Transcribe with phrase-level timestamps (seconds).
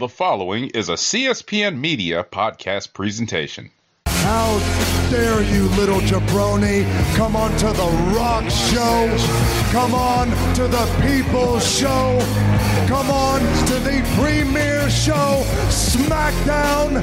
[0.00, 3.70] The following is a CSPN Media podcast presentation.
[4.06, 4.58] How
[5.10, 9.14] dare you, little jabroni, come on to the rock show,
[9.72, 12.18] come on to the people's show,
[12.88, 17.02] come on to the premiere show, SmackDown,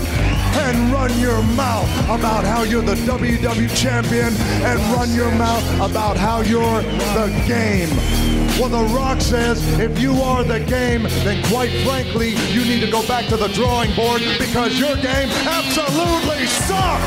[0.57, 4.33] and run your mouth about how you're the WWE champion
[4.65, 8.36] and run your mouth about how you're the game.
[8.59, 12.89] Well, The Rock says if you are the game, then quite frankly, you need to
[12.89, 17.03] go back to the drawing board because your game absolutely sucks.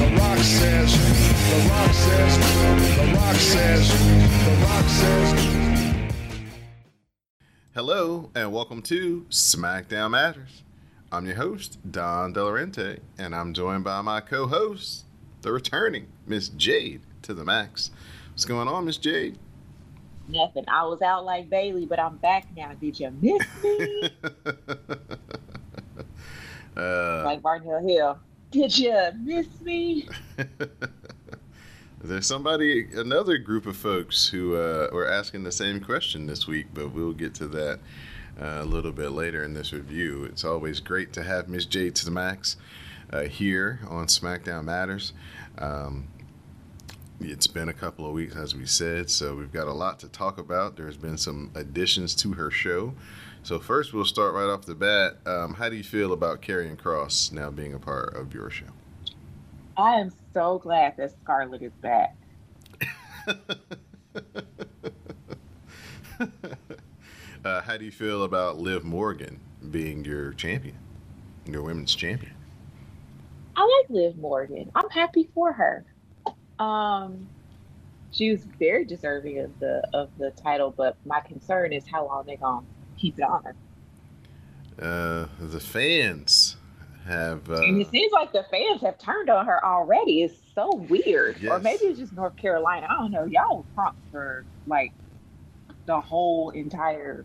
[0.00, 0.92] The Rock says,
[1.48, 2.38] The Rock says,
[2.96, 3.88] The Rock says,
[4.44, 6.04] The Rock says.
[7.72, 10.64] Hello and welcome to SmackDown Matters.
[11.12, 15.04] I'm your host, Don Delarente, and I'm joined by my co-host,
[15.42, 17.90] the returning Miss Jade to the max.
[18.32, 19.38] What's going on, Miss Jade?
[20.28, 20.64] Nothing.
[20.68, 22.72] I was out like Bayley, but I'm back now.
[22.80, 24.10] Did you miss me?
[26.76, 28.18] uh, like Barnhill Hill.
[28.50, 30.08] Did you miss me?
[32.02, 36.66] there's somebody, another group of folks who uh, were asking the same question this week,
[36.72, 37.80] but we'll get to that
[38.40, 40.24] uh, a little bit later in this review.
[40.24, 42.56] It's always great to have Miss Jade to the max
[43.12, 45.12] uh, here on SmackDown Matters.
[45.58, 46.08] Um,
[47.20, 50.08] it's been a couple of weeks, as we said, so we've got a lot to
[50.08, 50.76] talk about.
[50.76, 52.94] There's been some additions to her show.
[53.42, 55.18] So first, we'll start right off the bat.
[55.26, 58.66] Um, how do you feel about Karrion Kross now being a part of your show?
[59.76, 62.16] I am so glad that Scarlett is back.
[67.44, 70.76] uh, how do you feel about Liv Morgan being your champion,
[71.46, 72.34] your women's champion?
[73.56, 74.70] I like Liv Morgan.
[74.74, 75.84] I'm happy for her.
[76.60, 77.26] Um,
[78.12, 82.24] she was very deserving of the of the title, but my concern is how long
[82.26, 82.66] they're gonna
[82.98, 83.54] keep it on her.
[84.80, 86.56] Uh, the fans
[87.06, 87.48] have.
[87.48, 90.22] Uh, and it seems like the fans have turned on her already.
[90.22, 91.38] It's so weird.
[91.40, 91.50] Yes.
[91.50, 92.86] Or maybe it's just North Carolina.
[92.90, 93.24] I don't know.
[93.24, 94.92] Y'all were prompt for like
[95.86, 97.24] the whole entire.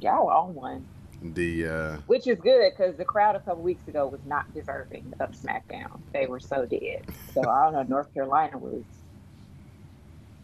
[0.00, 0.86] Y'all were on one.
[1.22, 5.12] The uh, Which is good because the crowd a couple weeks ago was not deserving
[5.20, 6.00] of SmackDown.
[6.12, 7.04] They were so dead.
[7.34, 7.82] So I don't know.
[7.82, 8.82] North Carolina was.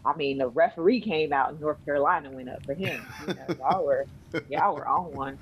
[0.05, 3.05] I mean, the referee came out and North Carolina went up for him.
[3.27, 4.05] You know, y'all were
[4.49, 5.39] y'all were on one.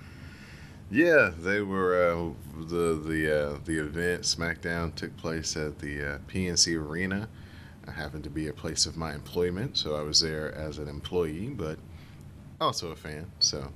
[0.90, 6.18] Yeah, they were uh, the the uh, the event SmackDown took place at the uh,
[6.28, 7.28] PNC Arena.
[7.88, 10.88] I happened to be a place of my employment, so I was there as an
[10.88, 11.78] employee, but
[12.60, 13.32] also a fan.
[13.40, 13.72] So,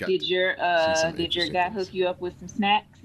[0.00, 1.74] got Did your uh did your guy things.
[1.74, 3.00] hook you up with some snacks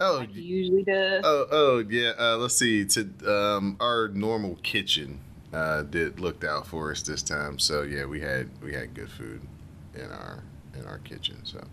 [0.00, 1.24] Oh, like he usually does?
[1.24, 2.12] oh, oh, yeah.
[2.18, 2.84] Uh, let's see.
[2.86, 5.20] To um, our normal kitchen
[5.52, 7.58] uh, did looked out for us this time.
[7.58, 9.40] So yeah, we had we had good food
[9.94, 10.44] in our
[10.78, 11.38] in our kitchen.
[11.44, 11.64] So,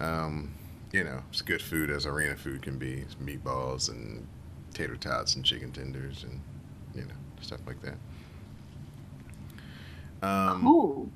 [0.00, 0.54] um,
[0.92, 2.94] you know, it's good food as arena food can be.
[2.94, 4.26] It's meatballs and
[4.72, 6.40] tater tots and chicken tenders and
[6.94, 7.96] you know stuff like that.
[10.22, 11.12] Um, cool.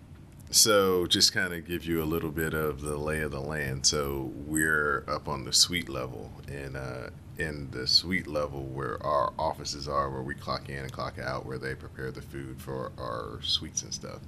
[0.50, 3.86] So, just kind of give you a little bit of the lay of the land.
[3.86, 9.32] So, we're up on the suite level, and uh, in the suite level where our
[9.38, 12.92] offices are, where we clock in and clock out, where they prepare the food for
[12.98, 14.20] our suites and stuff.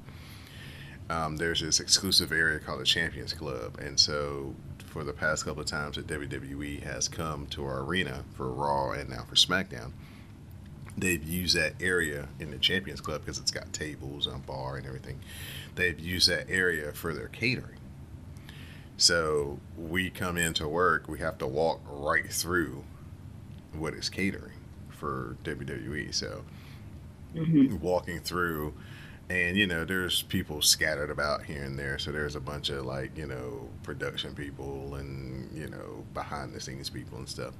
[1.08, 4.54] Um, there's this exclusive area called the Champions Club, and so
[4.86, 8.92] for the past couple of times that WWE has come to our arena for Raw
[8.92, 9.92] and now for SmackDown,
[10.96, 14.86] they've used that area in the Champions Club because it's got tables and bar and
[14.86, 15.18] everything.
[15.74, 17.78] They've used that area for their catering.
[18.96, 22.84] So we come into work, we have to walk right through
[23.72, 24.58] what is catering
[24.90, 26.12] for WWE.
[26.12, 26.44] So
[27.34, 27.80] Mhm.
[27.80, 28.74] walking through
[29.28, 32.84] and you know there's people scattered about here and there so there's a bunch of
[32.84, 37.54] like you know production people and you know behind the scenes people and stuff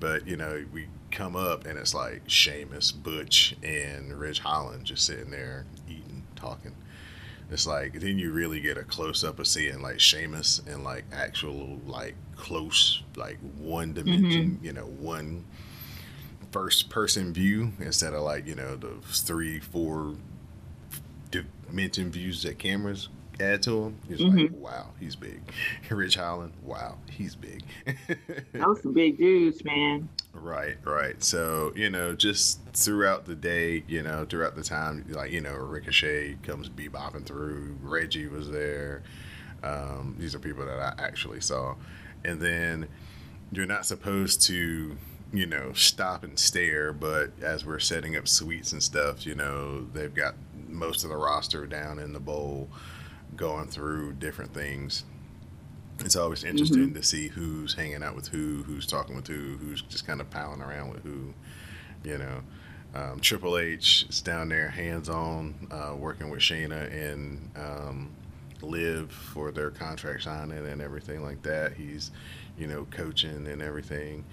[0.00, 5.06] but you know we come up and it's like Sheamus, Butch, and Ridge Holland just
[5.06, 6.74] sitting there eating, talking.
[7.50, 11.04] It's like then you really get a close up of seeing like Sheamus and like
[11.12, 14.64] actual like close like one dimension, mm-hmm.
[14.64, 15.44] you know, one
[16.50, 20.14] first person view instead of like you know the three four
[21.30, 23.08] dimension views that cameras
[23.40, 23.98] add to him.
[24.08, 24.60] He's like, mm-hmm.
[24.60, 25.40] wow, he's big.
[25.90, 27.64] Ridge Holland, wow, he's big.
[28.52, 30.08] Those some big dudes, man.
[30.34, 31.22] Right, right.
[31.22, 35.54] So, you know, just throughout the day, you know, throughout the time, like, you know,
[35.54, 39.04] Ricochet comes bebopping through, Reggie was there.
[39.62, 41.76] Um, these are people that I actually saw.
[42.24, 42.88] And then
[43.52, 44.96] you're not supposed to,
[45.32, 49.86] you know, stop and stare, but as we're setting up suites and stuff, you know,
[49.92, 50.34] they've got
[50.68, 52.68] most of the roster down in the bowl,
[53.36, 55.04] going through different things.
[56.00, 59.80] It's always interesting to see who's hanging out with who, who's talking with who, who's
[59.82, 61.32] just kind of palling around with who.
[62.02, 62.40] You know,
[62.94, 68.10] um, Triple H is down there, hands on, uh, working with Shayna and um,
[68.60, 71.72] Liv for their contract signing and everything like that.
[71.72, 72.10] He's,
[72.58, 74.24] you know, coaching and everything.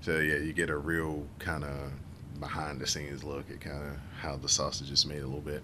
[0.00, 1.92] So yeah, you get a real kind of
[2.40, 5.62] behind the scenes look at kind of how the sausage is made a little bit.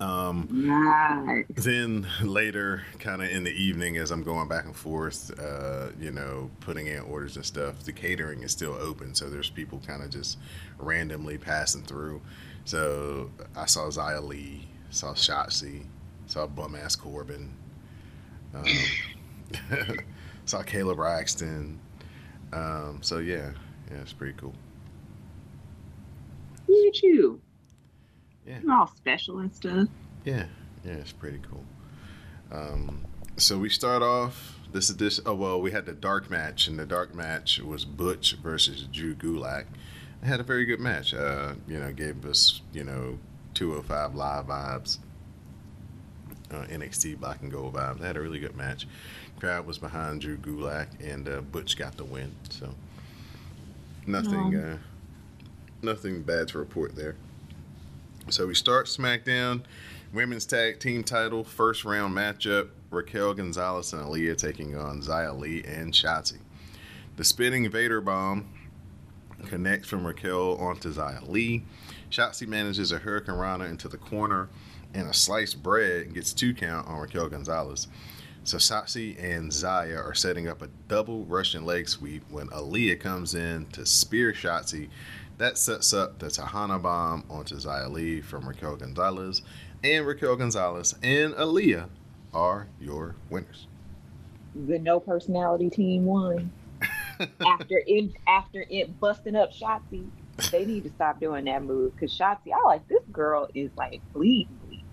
[0.00, 1.44] Um, Right.
[1.54, 6.10] then later, kind of in the evening, as I'm going back and forth, uh, you
[6.10, 9.14] know, putting in orders and stuff, the catering is still open.
[9.14, 10.38] So there's people kind of just
[10.78, 12.20] randomly passing through.
[12.64, 15.84] So I saw Xia Li, saw Shotzi,
[16.26, 17.50] saw bum ass Corbin,
[18.54, 18.64] um,
[20.44, 21.78] saw Kayla Braxton.
[22.52, 23.50] Um, so yeah,
[23.90, 24.54] yeah, it's pretty cool.
[26.68, 27.40] Look at you.
[28.50, 28.74] Yeah.
[28.74, 29.88] All special and stuff.
[30.24, 30.46] Yeah,
[30.84, 31.64] yeah, it's pretty cool.
[32.50, 33.04] Um,
[33.36, 34.56] so we start off.
[34.72, 35.20] This is this.
[35.24, 39.14] Oh well, we had the dark match, and the dark match was Butch versus Drew
[39.14, 39.66] Gulak.
[40.22, 41.14] It had a very good match.
[41.14, 43.18] Uh, you know, gave us you know
[43.54, 44.98] 205 live vibes,
[46.50, 48.00] uh, NXT Black and Gold vibes.
[48.00, 48.86] They had a really good match.
[49.38, 52.32] Crowd was behind Drew Gulak, and uh, Butch got the win.
[52.50, 52.74] So
[54.06, 54.78] nothing, uh,
[55.82, 57.16] nothing bad to report there.
[58.28, 59.62] So we start SmackDown,
[60.12, 62.68] women's tag team title, first round matchup.
[62.90, 66.38] Raquel Gonzalez and Aaliyah taking on Xia Li and Shotzi.
[67.16, 68.52] The spinning Vader bomb
[69.46, 71.64] connects from Raquel onto Xia Li.
[72.10, 74.48] Shotzi manages a hurricanrana into the corner,
[74.92, 77.86] and a sliced bread gets two count on Raquel Gonzalez.
[78.42, 83.34] So Shotzi and Zaya are setting up a double Russian leg sweep when Aaliyah comes
[83.34, 84.88] in to spear Shotzi.
[85.40, 89.40] That sets up the Tejana bomb onto Xia Li from Raquel Gonzalez.
[89.82, 91.88] And Raquel Gonzalez and Aaliyah
[92.34, 93.66] are your winners.
[94.54, 96.52] The no personality team won.
[97.40, 100.10] after it after it busting up Shotzi,
[100.50, 104.02] they need to stop doing that move because Shotzi, I like this girl is like
[104.12, 104.84] bleeding, bleeding.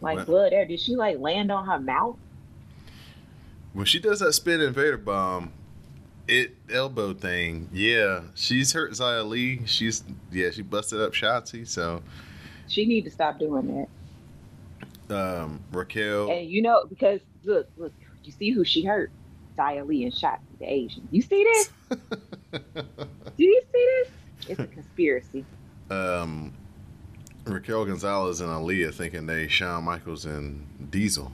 [0.00, 0.66] like Well- blood there.
[0.66, 2.16] Did she like land on her mouth?
[3.72, 5.52] When she does that spin invader bomb,
[6.28, 9.60] it elbow thing, yeah, she's hurt Xia Li.
[9.66, 10.02] She's
[10.32, 11.66] yeah, she busted up Shotzi.
[11.66, 12.02] So
[12.68, 13.86] She need to stop doing
[15.08, 15.16] that.
[15.16, 17.92] um, Raquel, And you know because look, look,
[18.24, 19.10] you see who she hurt?
[19.56, 21.06] Xia Li and Shotzi, the Asian.
[21.10, 21.70] You see this?
[22.52, 24.08] Do you see this?
[24.48, 25.44] It's a conspiracy.
[25.90, 26.52] um,
[27.44, 31.30] Raquel Gonzalez and Aaliyah thinking they Shawn Michaels and Diesel,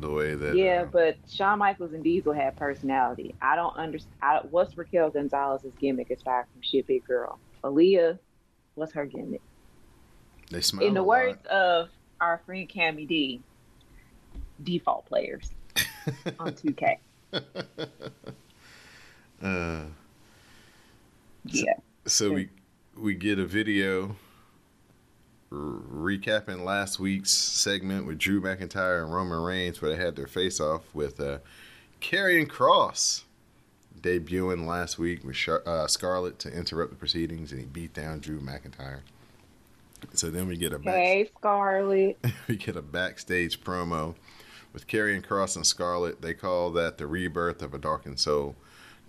[0.00, 3.34] the way that Yeah, uh, but Shawn Michaels and Diesel had personality.
[3.40, 4.48] I don't understand.
[4.50, 7.38] What's Raquel Gonzalez's gimmick aside from shit big girl?
[7.64, 8.18] Aaliyah,
[8.74, 9.42] what's her gimmick?
[10.50, 10.86] they smell.
[10.86, 11.52] In the words lot.
[11.54, 11.88] of
[12.20, 13.40] our friend Cammy D,
[14.62, 15.50] default players
[16.38, 16.96] on 2K.
[19.42, 19.84] uh,
[21.44, 21.74] Yeah.
[22.06, 22.48] So we
[22.96, 24.16] we get a video
[25.52, 30.60] recapping last week's segment with Drew McIntyre and Roman Reigns, where they had their face
[30.60, 31.38] off with uh,
[32.00, 33.22] Karrion Kross
[34.00, 38.20] debuting last week with Char- uh, Scarlett to interrupt the proceedings, and he beat down
[38.20, 39.00] Drew McIntyre.
[40.14, 42.24] So then we get a back- Hey, Scarlett.
[42.48, 44.14] we get a backstage promo
[44.72, 46.22] with Karrion Kross and Scarlett.
[46.22, 48.54] They call that the rebirth of a darkened soul.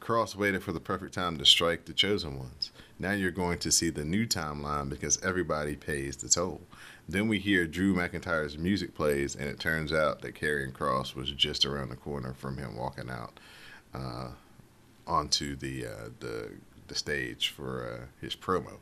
[0.01, 2.71] Kross waited for the perfect time to strike the chosen ones.
[2.99, 6.61] Now you're going to see the new timeline because everybody pays the toll.
[7.07, 11.31] Then we hear Drew McIntyre's music plays, and it turns out that Karrion Kross was
[11.31, 13.39] just around the corner from him walking out
[13.93, 14.29] uh,
[15.05, 16.51] onto the uh, the
[16.87, 18.77] the stage for uh, his promo.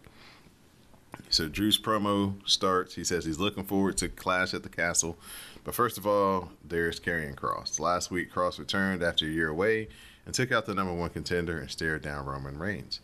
[1.30, 2.96] So Drew's promo starts.
[2.96, 5.18] He says he's looking forward to Clash at the Castle.
[5.64, 7.80] But first of all, there's Karrion Kross.
[7.80, 9.90] Last week, Kross returned after a year away
[10.30, 13.00] and took out the number one contender and stared down Roman Reigns.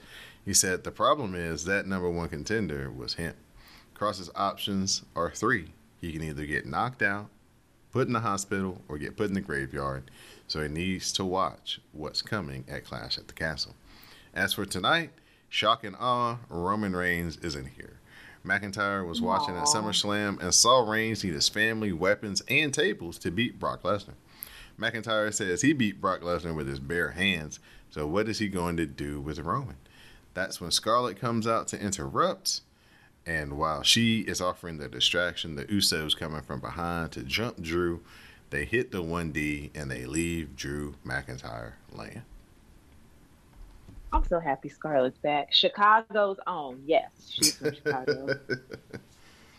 [0.45, 3.33] He said the problem is that number one contender was him.
[3.95, 5.73] Kross's options are three.
[5.99, 7.31] He can either get knocked out,
[7.91, 10.11] put in the hospital, or get put in the graveyard.
[10.45, 13.73] So he needs to watch what's coming at Clash at the Castle.
[14.35, 15.09] As for tonight,
[15.49, 17.97] shock and awe, Roman Reigns isn't here.
[18.45, 19.73] McIntyre was watching at Aw.
[19.73, 24.13] SummerSlam and saw Reigns need his family, weapons, and tables to beat Brock Lesnar.
[24.79, 28.77] McIntyre says he beat Brock Lesnar with his bare hands, so what is he going
[28.77, 29.77] to do with Roman?
[30.33, 32.61] That's when Scarlett comes out to interrupt,
[33.25, 38.01] and while she is offering the distraction, the Usos coming from behind to jump Drew.
[38.51, 42.21] They hit the 1D and they leave Drew McIntyre laying.
[44.13, 45.51] I'm so happy Scarlett's back.
[45.51, 46.81] Chicago's own.
[46.85, 48.27] Yes, she's from Chicago.
[48.49, 48.99] In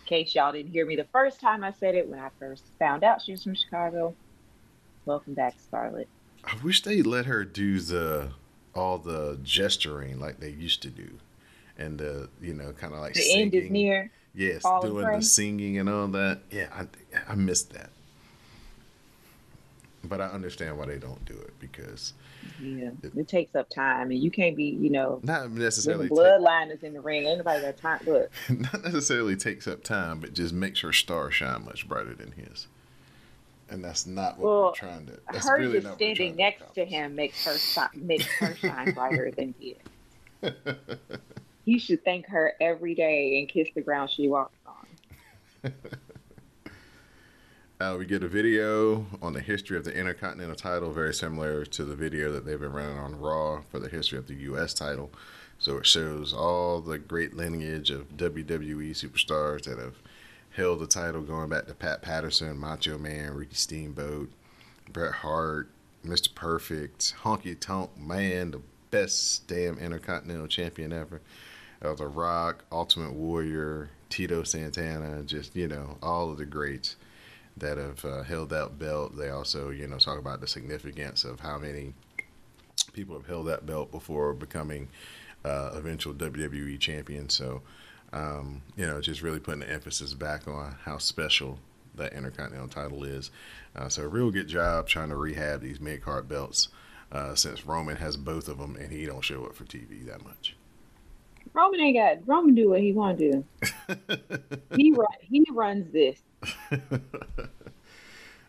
[0.07, 3.03] case y'all didn't hear me the first time I said it when I first found
[3.03, 4.15] out she was from Chicago.
[5.07, 6.09] Welcome back, Scarlett.
[6.45, 8.31] I wish they let her do the
[8.75, 11.09] all the gesturing like they used to do,
[11.79, 13.43] and the you know kind of like The singing.
[13.43, 14.11] end is near.
[14.35, 16.41] Yes, and doing the singing and all that.
[16.51, 16.87] Yeah, I
[17.33, 17.91] I missed that,
[20.05, 22.13] but I understand why they don't do it because
[22.61, 26.83] Yeah, it takes up time, and you can't be, you know, not necessarily bloodline is
[26.83, 27.27] in the ring.
[27.27, 28.01] Ain't nobody got time.
[28.05, 32.33] Look, not necessarily takes up time, but just makes her star shine much brighter than
[32.33, 32.67] his.
[33.69, 35.19] And that's not what Well, we're trying to.
[35.33, 37.99] That's her really just not what we're standing to next to him makes her shi-
[38.01, 39.77] makes her shine brighter than he
[40.43, 40.53] is.
[41.69, 45.73] You should thank her every day and kiss the ground she walks on.
[47.79, 51.85] Uh, we get a video on the history of the Intercontinental title, very similar to
[51.85, 54.73] the video that they've been running on Raw for the history of the U.S.
[54.73, 55.11] title.
[55.59, 59.97] So it shows all the great lineage of WWE superstars that have
[60.57, 64.31] held the title, going back to Pat Patterson, Macho Man, Ricky Steamboat,
[64.91, 65.69] Bret Hart,
[66.05, 66.35] Mr.
[66.35, 68.61] Perfect, Honky Tonk Man, the
[68.91, 71.21] best damn Intercontinental champion ever.
[71.83, 76.97] Uh, the Rock, Ultimate Warrior, Tito Santana, just, you know, all of the greats
[77.59, 79.17] that have uh, held that belt.
[79.17, 81.93] They also, you know, talk about the significance of how many
[82.95, 84.89] people have held that belt before becoming
[85.45, 87.35] uh, eventual WWE champions.
[87.35, 87.61] So,
[88.13, 91.59] um, you know, just really putting the emphasis back on how special
[91.95, 93.31] that Intercontinental title is.
[93.75, 96.69] Uh, so, a real good job trying to rehab these mid card belts.
[97.13, 100.25] Uh, since Roman has both of them and he don't show up for TV that
[100.25, 100.57] much.
[101.53, 103.45] Roman ain't got Roman do what he want to do.
[104.77, 106.19] He run, he runs this.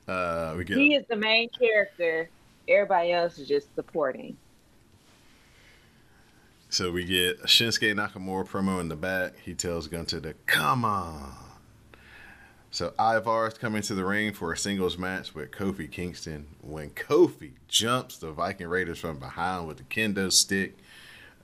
[0.08, 2.30] uh, we get He is the main character.
[2.68, 4.36] Everybody else is just supporting.
[6.70, 9.34] So we get Shinsuke Nakamura promo in the back.
[9.44, 11.34] He tells Gunther to come on.
[12.72, 16.48] So Ivar is coming to the ring for a singles match with Kofi Kingston.
[16.62, 20.78] When Kofi jumps the Viking Raiders from behind with the kendo stick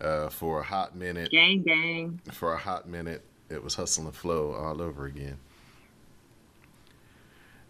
[0.01, 2.19] uh, for a hot minute, Gang, gang.
[2.33, 5.37] for a hot minute, it was hustle and flow all over again.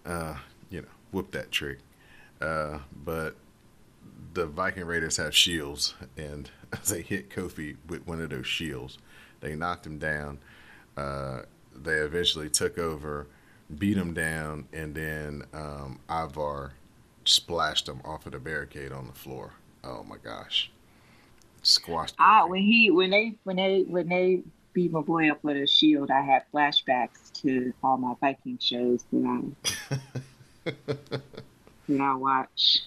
[0.05, 0.35] Uh,
[0.69, 1.77] you know, whoop that trick.
[2.41, 3.35] Uh, but
[4.33, 6.49] the Viking Raiders have shields, and
[6.87, 8.97] they hit Kofi with one of those shields.
[9.39, 10.39] They knocked him down.
[10.95, 11.41] Uh,
[11.75, 13.27] they eventually took over,
[13.77, 16.73] beat him down, and then um, Ivar
[17.25, 19.53] splashed him off of the barricade on the floor.
[19.83, 20.71] Oh my gosh!
[21.63, 22.15] Squashed.
[22.19, 24.41] Ah, when he when they when they when they
[24.73, 29.03] beat my boy up with a shield, I had flashbacks to all my Viking shows
[29.11, 29.51] that
[30.65, 30.71] I
[31.89, 32.81] that I watch.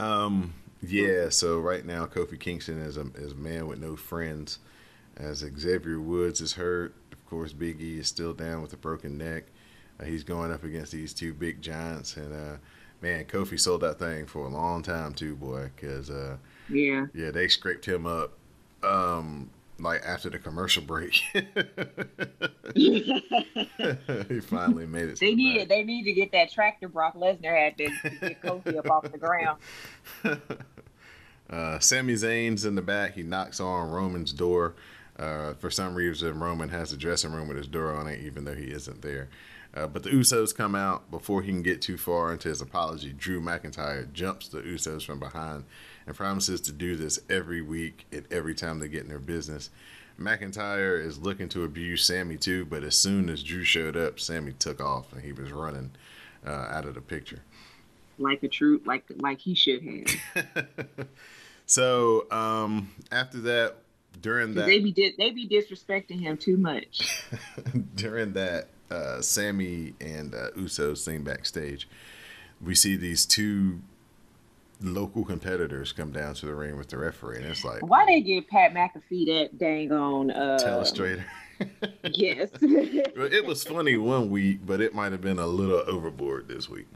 [0.00, 0.54] Um.
[0.82, 1.28] Yeah.
[1.28, 4.58] So right now, Kofi Kingston is a is a man with no friends.
[5.16, 9.18] As Xavier Woods is hurt, of course, Big E is still down with a broken
[9.18, 9.44] neck.
[10.00, 12.56] Uh, he's going up against these two big giants, and uh,
[13.02, 15.70] man, Kofi sold that thing for a long time too, boy.
[15.76, 16.36] Because uh,
[16.70, 17.06] Yeah.
[17.12, 18.32] yeah, they scraped him up.
[18.82, 19.50] Um,
[19.82, 21.12] like after the commercial break,
[22.74, 25.18] he finally made it.
[25.18, 25.68] They the need back.
[25.68, 29.10] they need to get that tractor Brock Lesnar had to, to get Kofi up off
[29.10, 29.58] the ground.
[31.48, 33.14] Uh, Sami Zayn's in the back.
[33.14, 34.74] He knocks on Roman's door.
[35.18, 38.44] Uh, for some reason, Roman has the dressing room with his door on it, even
[38.44, 39.28] though he isn't there.
[39.74, 43.12] Uh, but the Usos come out before he can get too far into his apology.
[43.12, 45.64] Drew McIntyre jumps the Usos from behind
[46.06, 49.70] and promises to do this every week and every time they get in their business.
[50.18, 54.52] McIntyre is looking to abuse Sami too, but as soon as Drew showed up, Sami
[54.52, 55.92] took off and he was running
[56.46, 57.40] uh, out of the picture.
[58.18, 61.06] Like a true like like he should have.
[61.70, 63.76] So um, after that,
[64.20, 67.22] during that, They be di- they be disrespecting him too much.
[67.94, 71.88] during that, uh, Sami and uh, Usos sing backstage.
[72.60, 73.82] We see these two
[74.80, 78.20] local competitors come down to the ring with the referee, and it's like Why they
[78.20, 81.24] give Pat McAfee that dang on uh telestrator.
[82.14, 82.48] Yes.
[82.62, 86.70] Well, it was funny one week, but it might have been a little overboard this
[86.70, 86.86] week.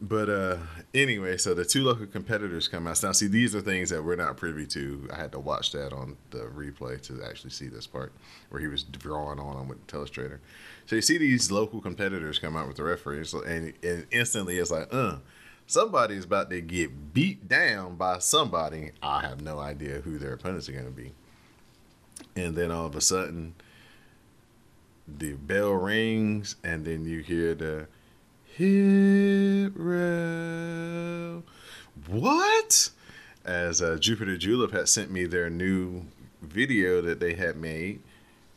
[0.00, 0.56] But uh,
[0.92, 3.02] anyway, so the two local competitors come out.
[3.02, 5.08] Now, see, these are things that we're not privy to.
[5.12, 8.12] I had to watch that on the replay to actually see this part
[8.50, 10.38] where he was drawing on them with the telestrator.
[10.86, 14.70] So you see these local competitors come out with the referees, and, and instantly it's
[14.70, 15.16] like, uh,
[15.66, 18.92] somebody's about to get beat down by somebody.
[19.02, 21.12] I have no idea who their opponents are going to be.
[22.36, 23.54] And then all of a sudden,
[25.06, 27.86] the bell rings, and then you hear the
[28.44, 31.42] hit row.
[32.06, 32.90] What?
[33.44, 36.04] as uh, Jupiter Julep had sent me their new
[36.40, 38.00] video that they had made,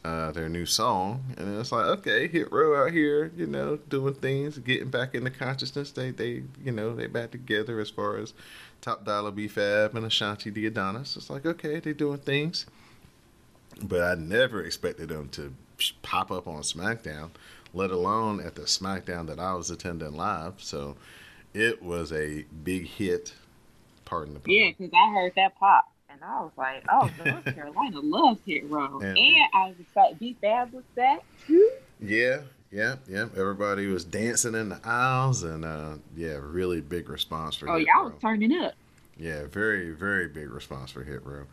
[0.07, 4.13] uh, their new song, and it's like, okay, Hit Row out here, you know, doing
[4.13, 5.91] things, getting back into consciousness.
[5.91, 8.33] They, they, you know, they back together as far as
[8.79, 11.17] Top Dollar, B Fab, and Ashanti the Adonis.
[11.17, 12.65] It's like, okay, they doing things,
[13.83, 15.53] but I never expected them to
[16.03, 17.31] pop up on SmackDown,
[17.73, 20.53] let alone at the SmackDown that I was attending live.
[20.59, 20.95] So
[21.53, 23.33] it was a big hit.
[24.05, 24.53] Pardon the pun.
[24.53, 25.91] Yeah, because I heard that pop.
[26.21, 28.99] And I was like, oh, North Carolina loves Hit Row.
[28.99, 29.17] And-
[29.53, 30.19] I was excited.
[30.19, 31.71] B Fab was back too.
[31.99, 33.27] Yeah, yeah, yeah.
[33.37, 37.69] Everybody was dancing in the aisles, and uh, yeah, really big response for.
[37.69, 38.09] Oh, Hit y'all Row.
[38.09, 38.73] was turning up.
[39.17, 41.43] Yeah, very, very big response for Hit Row.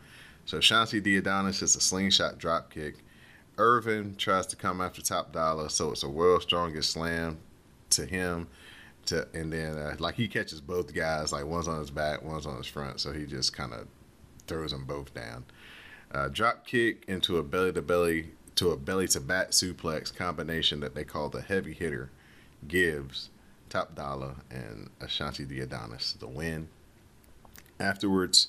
[0.45, 2.95] So Shanti D Adonis is a slingshot drop kick.
[3.57, 7.37] Irvin tries to come after Top Dollar, so it's a world strongest slam
[7.91, 8.47] to him.
[9.07, 12.45] To and then uh, like he catches both guys, like one's on his back, one's
[12.47, 13.87] on his front, so he just kind of
[14.47, 15.45] throws them both down.
[16.11, 20.79] Uh, drop kick into a belly to belly to a belly to bat suplex combination
[20.79, 22.09] that they call the heavy hitter
[22.67, 23.29] gives
[23.69, 26.69] Top Dollar and Ashanti the Adonis the win.
[27.79, 28.47] Afterwards,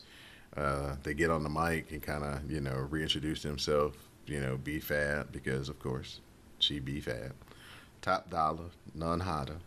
[0.57, 3.97] uh, they get on the mic and kind of you know reintroduce themselves.
[4.27, 6.21] You know, B Fab because of course
[6.59, 7.35] she B Fab.
[8.03, 9.59] Top Dollar, None hotter.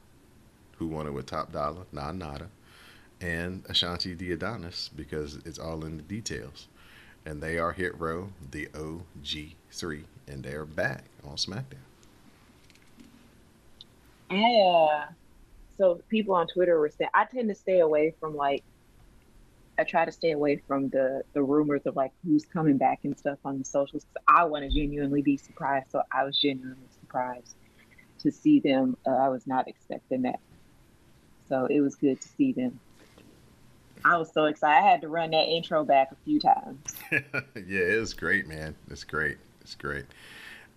[0.78, 2.48] who won it with Top Dollar, Non Nada,
[3.22, 6.68] and Ashanti the Adonis because it's all in the details.
[7.26, 11.76] And they are Hit Row, the OG3, and they're back on SmackDown.
[14.32, 15.06] Yeah.
[15.78, 18.64] So people on Twitter were saying I tend to stay away from like
[19.78, 23.18] I try to stay away from the the rumors of like who's coming back and
[23.18, 24.04] stuff on the socials.
[24.06, 25.90] 'cause I want to genuinely be surprised.
[25.92, 27.56] So I was genuinely surprised
[28.20, 28.98] to see them.
[29.08, 30.40] Uh, I was not expecting that.
[31.48, 32.80] So it was good to see them.
[34.06, 34.86] I was so excited.
[34.86, 36.80] I had to run that intro back a few times.
[37.12, 37.22] yeah,
[37.56, 38.76] it's great, man.
[38.90, 39.38] It's great.
[39.62, 40.06] It's great.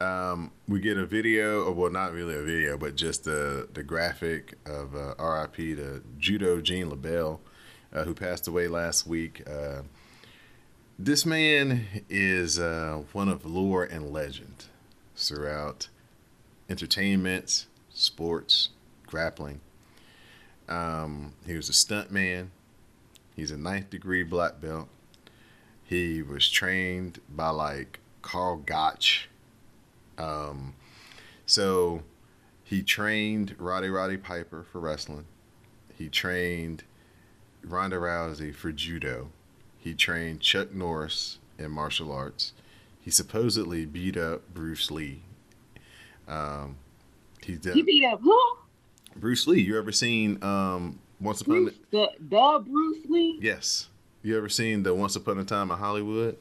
[0.00, 3.82] Um, we get a video, or well, not really a video, but just the the
[3.82, 5.76] graphic of uh, R.I.P.
[5.76, 7.38] to Judo Gene LeBell,
[7.92, 9.42] uh, who passed away last week.
[9.48, 9.82] Uh,
[10.98, 14.66] this man is uh, one of lore and legend
[15.16, 15.88] throughout
[16.68, 18.70] entertainment, sports,
[19.06, 19.60] grappling.
[20.68, 22.50] Um, he was a stunt man.
[23.34, 24.88] He's a ninth degree black belt.
[25.84, 29.28] He was trained by like Karl Gotch.
[30.18, 30.74] Um,
[31.46, 32.02] so
[32.64, 35.26] he trained Roddy Roddy Piper for wrestling.
[35.96, 36.84] He trained
[37.64, 39.30] Ronda Rousey for judo.
[39.78, 42.52] He trained Chuck Norris in martial arts.
[43.00, 45.22] He supposedly beat up Bruce Lee.
[46.28, 46.76] Um,
[47.44, 48.38] he You beat up who?
[49.16, 49.60] Bruce Lee.
[49.60, 53.38] You ever seen um, Once Upon Bruce, the the Bruce Lee.
[53.40, 53.88] Yes.
[54.22, 56.36] You ever seen the Once Upon a Time in Hollywood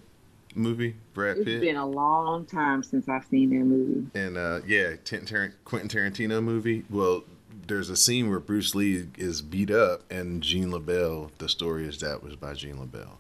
[0.56, 0.96] movie?
[1.14, 1.48] Brad Pitt.
[1.48, 4.08] It's been a long time since I've seen that movie.
[4.16, 6.84] and uh, yeah, Quentin Tarantino movie.
[6.90, 7.24] Well,
[7.68, 11.30] there's a scene where Bruce Lee is beat up, and Gene LeBell.
[11.38, 13.18] The story is that was by Gene LeBell.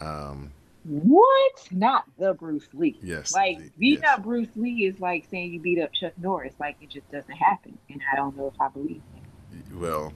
[0.00, 0.52] Um,
[0.84, 1.68] What?
[1.70, 2.98] Not the Bruce Lee.
[3.02, 3.32] yes.
[3.34, 4.18] Like beating yes.
[4.18, 6.54] up Bruce Lee is like saying you beat up Chuck Norris.
[6.58, 9.74] Like it just doesn't happen, and I don't know if I believe it.
[9.76, 10.12] Well,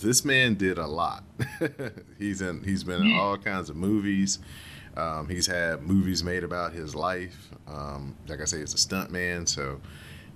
[0.00, 1.24] this man did a lot.
[2.18, 2.62] he's in.
[2.62, 4.38] He's been in all kinds of movies.
[4.96, 7.50] Um, he's had movies made about his life.
[7.66, 9.46] Um, like I say, he's a stunt man.
[9.46, 9.80] So,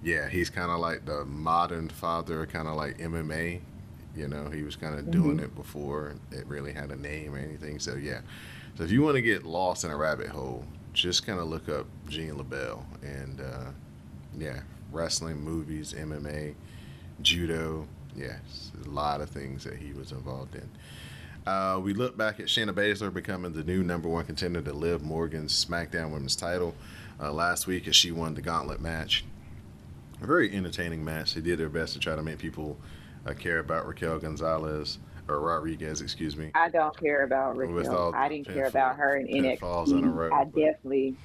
[0.03, 3.61] yeah, he's kind of like the modern father, kind of like MMA.
[4.17, 7.39] You know, he was kind of doing it before it really had a name or
[7.39, 7.79] anything.
[7.79, 8.21] So, yeah.
[8.77, 10.65] So, if you want to get lost in a rabbit hole,
[10.95, 13.71] just kind of look up Gene LeBell and, uh,
[14.39, 16.55] yeah, wrestling, movies, MMA,
[17.21, 17.87] judo.
[18.17, 20.69] Yes, a lot of things that he was involved in.
[21.47, 25.03] Uh, we look back at Shayna Baszler becoming the new number one contender to Liv
[25.03, 26.75] Morgan's SmackDown Women's title
[27.21, 29.25] uh, last week as she won the gauntlet match.
[30.23, 31.35] A very entertaining match.
[31.35, 32.77] They did their best to try to make people
[33.27, 34.99] uh, care about Raquel Gonzalez
[35.29, 36.51] or Rodriguez, excuse me.
[36.55, 38.13] I don't care about Raquel.
[38.15, 40.15] I didn't care about her in pinfalls in a NXT.
[40.15, 41.17] row, I but- definitely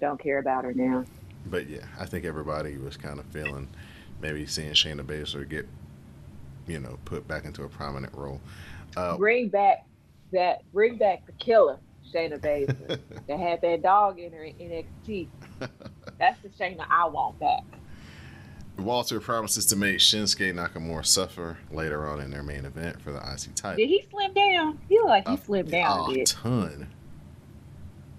[0.00, 1.04] don't care about her now.
[1.46, 3.68] But yeah, I think everybody was kind of feeling
[4.20, 5.66] maybe seeing Shayna Baszler get,
[6.68, 8.40] you know, put back into a prominent role.
[8.96, 9.86] Uh, Bring back
[10.32, 10.62] that.
[10.72, 11.78] Bring back the killer,
[12.12, 15.28] Shayna Baszler, that had that dog in her in NXT.
[16.18, 17.62] That's the Shayna I want back.
[18.78, 23.18] Walter promises to make Shinsuke Nakamura suffer later on in their main event for the
[23.18, 23.76] IC title.
[23.76, 24.78] Did he slim down?
[24.88, 26.26] He looked like he slimmed down a a bit.
[26.28, 26.88] ton.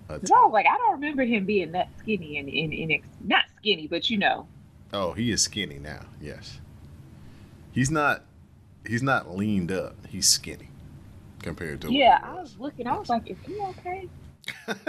[0.09, 3.03] A I was like, I don't remember him being that skinny in in NXT.
[3.23, 4.47] Not skinny, but you know.
[4.91, 6.01] Oh, he is skinny now.
[6.19, 6.59] Yes,
[7.71, 8.25] he's not.
[8.85, 9.95] He's not leaned up.
[10.07, 10.69] He's skinny.
[11.41, 12.87] compared to Yeah, I was looking.
[12.87, 14.07] I was like, is he okay?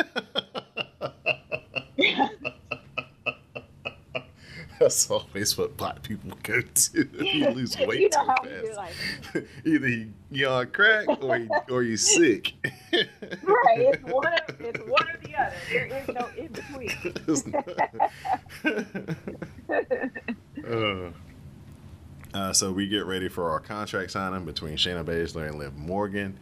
[4.79, 7.09] That's always what black people go to.
[7.23, 8.77] you lose weight you too know do, fast.
[9.35, 12.55] like, Either he you on crack or he, or you sick.
[12.93, 13.07] right?
[13.77, 15.55] It's one, of, it's one or the other.
[15.71, 16.91] There is no in between.
[20.67, 21.11] Uh,
[22.35, 26.39] uh, so we get ready for our contract signing between Shayna Baszler and Liv Morgan.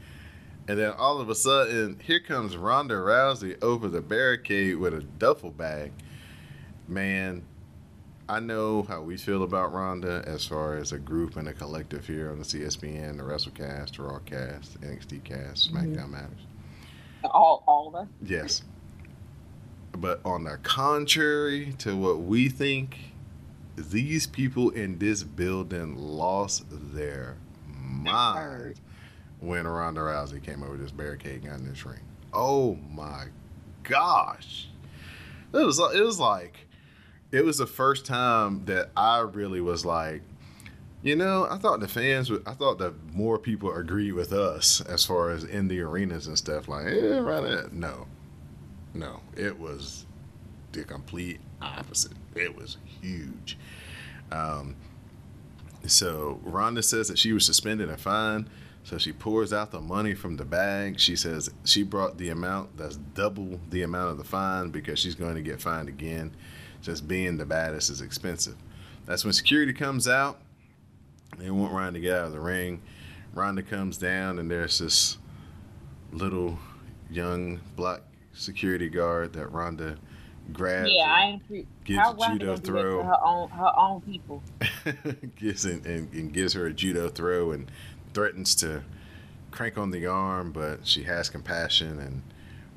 [0.66, 5.00] And then all of a sudden, here comes Ronda Rousey over the barricade with a
[5.00, 5.92] duffel bag.
[6.86, 7.42] Man,
[8.28, 12.06] I know how we feel about Ronda as far as a group and a collective
[12.06, 16.46] here on the CSPN, the WrestleCast, the Rawcast, NXT Cast, SmackDown Matters.
[17.24, 18.08] all, all of us.
[18.22, 18.62] Yes.
[19.92, 22.98] But on the contrary to what we think,
[23.78, 27.36] these people in this building lost their
[27.66, 28.80] mind
[29.40, 32.00] when Ronda Rousey came over this barricade and got in this ring.
[32.32, 33.26] Oh my
[33.82, 34.68] gosh.
[35.52, 36.66] It was it was like
[37.32, 40.22] it was the first time that I really was like,
[41.02, 44.80] you know, I thought the fans would I thought that more people agreed with us
[44.82, 48.06] as far as in the arenas and stuff like, eh, right at no.
[48.94, 50.06] No, it was
[50.72, 52.12] the complete opposite.
[52.38, 53.58] It was huge.
[54.30, 54.76] Um,
[55.86, 58.48] so Ronda says that she was suspended and fined.
[58.84, 60.98] So she pours out the money from the bag.
[60.98, 65.14] She says she brought the amount that's double the amount of the fine because she's
[65.14, 66.34] going to get fined again.
[66.80, 68.56] Just being the baddest is expensive.
[69.04, 70.40] That's when security comes out.
[71.38, 72.80] They want Ronda to get out of the ring.
[73.34, 75.18] Ronda comes down, and there's this
[76.12, 76.58] little
[77.10, 78.00] young black
[78.32, 79.98] security guard that Ronda
[80.52, 80.90] grabs.
[80.92, 82.98] Yeah, I ain't pre- gives how judo gonna do that throw.
[82.98, 84.42] to her own her own people.
[85.36, 87.70] gives and, and, and gives her a judo throw and
[88.14, 88.82] threatens to
[89.50, 92.22] crank on the arm, but she has compassion and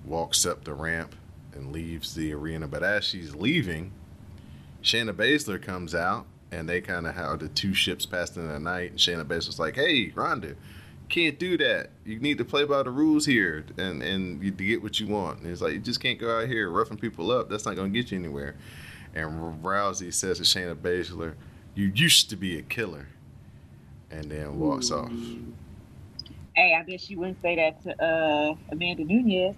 [0.05, 1.15] walks up the ramp
[1.53, 2.67] and leaves the arena.
[2.67, 3.91] But as she's leaving,
[4.84, 8.60] Shayna Baszler comes out and they kind of have the two ships passed in the
[8.60, 8.91] night.
[8.91, 10.55] And Shayna Baszler's like, "Hey, Ronda,
[11.12, 11.89] can't do that.
[12.06, 15.41] You need to play by the rules here, and and you get what you want."
[15.41, 17.50] And it's like you just can't go out here roughing people up.
[17.50, 18.56] That's not gonna get you anywhere.
[19.13, 21.36] And Rousey says to Shayna Baszler,
[21.76, 23.10] "You used to be a killer,"
[24.10, 25.12] and then walks off.
[26.56, 29.56] Hey, I guess you wouldn't say that to uh, Amanda Nunes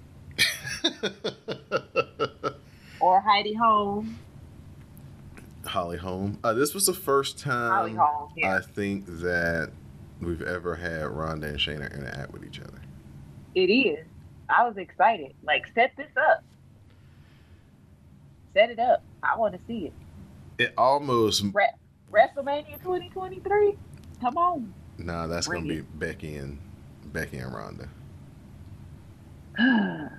[2.99, 4.19] or Heidi Holm.
[5.65, 6.39] Holly Holm.
[6.43, 8.57] Uh, this was the first time Holm, yeah.
[8.57, 9.71] I think that
[10.25, 12.81] we've ever had Ronda and Shayna interact with each other.
[13.55, 14.05] It is.
[14.49, 15.33] I was excited.
[15.43, 16.43] Like, set this up.
[18.53, 19.03] Set it up.
[19.21, 19.93] I want to see it.
[20.57, 21.69] It almost Re-
[22.11, 23.75] WrestleMania 2023.
[24.21, 24.73] Come on.
[24.97, 25.27] nah.
[25.27, 26.59] That's Bring gonna be Becky and
[27.05, 27.89] Becky and Ronda.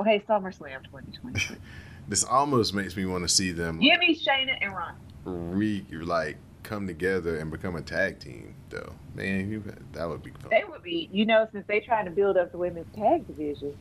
[0.00, 1.56] okay, SummerSlam 2023.
[2.08, 4.94] This almost makes me want to see them Give me Shayna and Ron.
[5.24, 8.54] re like come together and become a tag team.
[8.68, 10.50] Though, man, you, that would be fun.
[10.50, 13.76] They would be, you know, since they're trying to build up the women's tag division,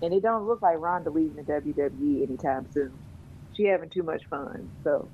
[0.00, 2.92] and it don't look like Ronda leaving the WWE anytime soon.
[3.54, 5.06] She having too much fun, so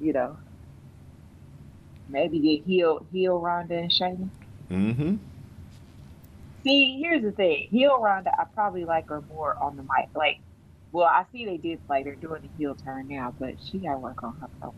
[0.00, 0.38] you know,
[2.08, 4.28] maybe get heel heel Ronda and Shayna.
[4.70, 5.16] Mm-hmm.
[6.64, 10.08] See, here's the thing: heel Ronda, I probably like her more on the mic.
[10.14, 10.40] Like,
[10.90, 13.98] well, I see they did like they're doing the heel turn now, but she gotta
[13.98, 14.74] work on her promo.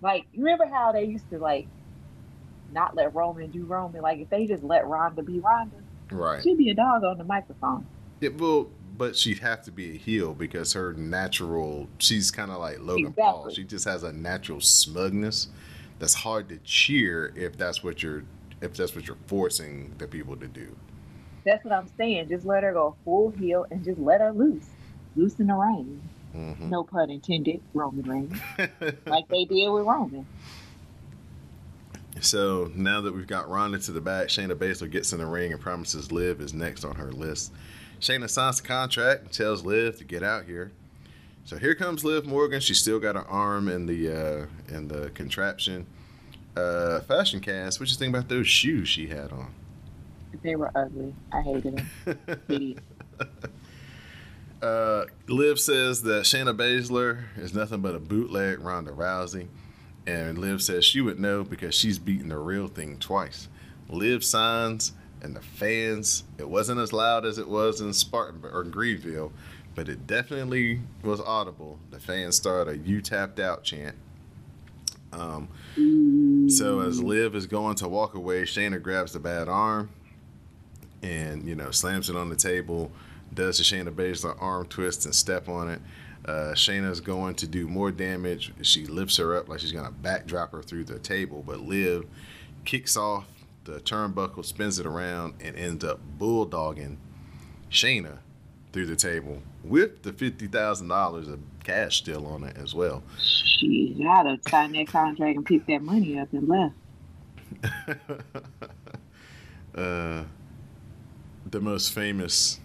[0.00, 1.66] Like, you remember how they used to like
[2.72, 4.02] not let Roman do Roman?
[4.02, 5.76] Like, if they just let Ronda be Ronda,
[6.10, 6.42] Right.
[6.42, 7.86] she'd be a dog on the microphone.
[8.20, 12.58] It will, but she'd have to be a heel because her natural, she's kind of
[12.58, 13.50] like Logan Paul.
[13.50, 15.48] She just has a natural smugness
[15.98, 18.24] that's hard to cheer if that's what you're,
[18.60, 20.74] if that's what you're forcing the people to do.
[21.44, 22.28] That's what I'm saying.
[22.28, 24.66] Just let her go full heel and just let her loose,
[25.16, 26.00] loose in the ring.
[26.38, 26.70] Mhm.
[26.70, 28.38] No pun intended, Roman Reigns,
[29.06, 30.24] like they did with Roman.
[32.20, 35.52] So now that we've got Ronda to the back, Shayna Baszler gets in the ring
[35.52, 37.52] and promises Liv is next on her list.
[38.00, 40.72] Shayna signs the contract and tells Liv to get out here.
[41.44, 42.60] So here comes Liv Morgan.
[42.60, 45.86] She's still got her arm in the uh, in the contraption.
[46.56, 47.80] Uh, fashion cast.
[47.80, 49.52] What you think about those shoes she had on?
[50.42, 51.14] They were ugly.
[51.32, 52.76] I hated them.
[54.60, 59.48] Uh, Liv says that Shayna Baszler is nothing but a bootleg Ronda Rousey.
[60.06, 63.48] And Liv says she would know because she's beaten the real thing twice.
[63.88, 64.92] Liv signs,
[65.22, 69.32] and the fans, it wasn't as loud as it was in Spartanburg or Greenville,
[69.74, 71.78] but it definitely was audible.
[71.90, 73.96] The fans started a You Tapped Out chant.
[75.12, 75.48] Um,
[76.50, 79.90] so as Liv is going to walk away, Shayna grabs the bad arm
[81.02, 82.90] and you know slams it on the table.
[83.32, 85.80] Does the Shayna Baszler arm twist and step on it.
[86.24, 88.52] Uh, Shayna's going to do more damage.
[88.62, 92.06] She lifts her up like she's gonna backdrop her through the table, but Liv
[92.64, 93.26] kicks off
[93.64, 96.96] the turnbuckle, spins it around, and ends up bulldogging
[97.70, 98.18] Shayna
[98.72, 103.02] through the table with the fifty thousand dollars of cash still on it as well.
[103.18, 106.74] She's I'd have signed that contract and picked that money up and left.
[109.74, 110.24] uh,
[111.50, 112.60] the most famous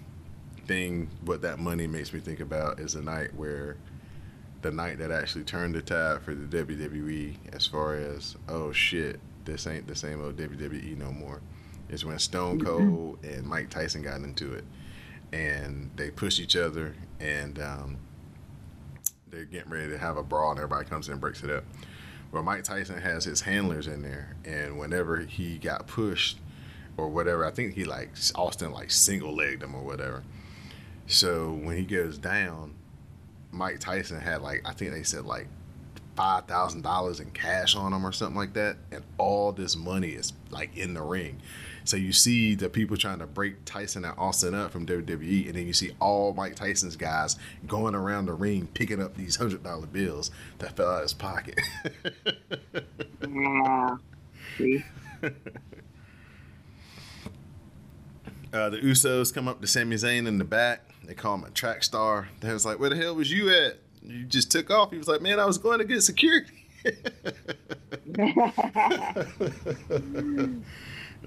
[0.65, 3.78] thing, what that money makes me think about, is the night where
[4.62, 9.19] the night that actually turned the tide for the WWE as far as oh shit,
[9.45, 11.41] this ain't the same old WWE no more.
[11.89, 14.63] Is when Stone Cold and Mike Tyson got into it,
[15.32, 17.97] and they pushed each other, and um,
[19.30, 21.63] they're getting ready to have a brawl, and everybody comes in and breaks it up.
[22.32, 26.39] Well, Mike Tyson has his handlers in there, and whenever he got pushed
[26.97, 30.23] or whatever, I think he like Austin like single legged him or whatever.
[31.08, 32.76] So when he goes down,
[33.52, 35.48] Mike Tyson had like I think they said like
[36.16, 40.10] five thousand dollars in cash on him or something like that, and all this money
[40.10, 41.42] is like in the ring.
[41.86, 45.56] So you see the people trying to break Tyson and Austin up from WWE, and
[45.56, 47.36] then you see all Mike Tyson's guys
[47.68, 51.13] going around the ring picking up these hundred dollar bills that fell out of his
[51.13, 51.60] pocket.
[53.30, 53.98] yeah.
[54.58, 54.84] See?
[58.54, 60.92] Uh, the Usos come up to Sami Zayn in the back.
[61.06, 62.30] They call him a track star.
[62.39, 63.78] They was like, "Where the hell was you at?
[64.02, 66.68] You just took off." He was like, "Man, I was going to get security."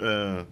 [0.00, 0.44] uh,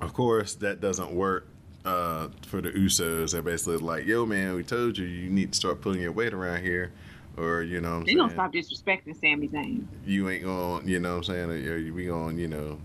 [0.00, 1.46] of course, that doesn't work
[1.84, 3.32] uh, for the Usos.
[3.32, 6.32] They're basically like, "Yo, man, we told you you need to start putting your weight
[6.32, 6.92] around here."
[7.36, 8.18] Or you know, what saying?
[8.18, 9.86] gonna stop disrespecting Sami Zayn.
[10.06, 11.94] you ain't gonna, you know what I'm saying?
[11.94, 12.78] We gonna, you know,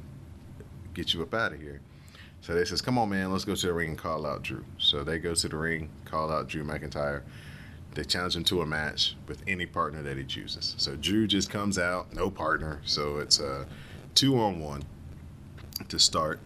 [0.95, 1.81] get you up out of here.
[2.41, 4.63] So they says, come on, man, let's go to the ring and call out Drew.
[4.77, 7.21] So they go to the ring, call out Drew McIntyre.
[7.93, 10.75] They challenge him to a match with any partner that he chooses.
[10.77, 12.81] So Drew just comes out, no partner.
[12.85, 13.67] So it's a
[14.15, 14.83] two on one
[15.87, 16.39] to start.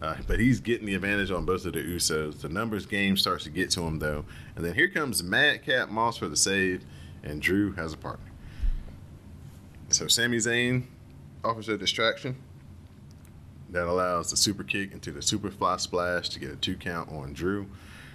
[0.00, 2.40] Uh, but he's getting the advantage on both of the Usos.
[2.40, 4.24] The numbers game starts to get to him, though.
[4.56, 6.84] And then here comes Madcap Moss for the save,
[7.22, 8.30] and Drew has a partner.
[9.88, 10.84] So Sami Zayn
[11.42, 12.36] offers a distraction
[13.74, 17.10] that allows the super kick into the super fly splash to get a two count
[17.10, 17.66] on Drew.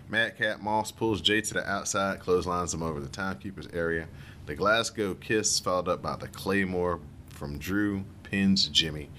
[0.08, 4.08] Madcap Moss pulls Jay to the outside, clotheslines him over the timekeeper's area.
[4.46, 9.10] The Glasgow kiss followed up by the Claymore from Drew pins Jimmy,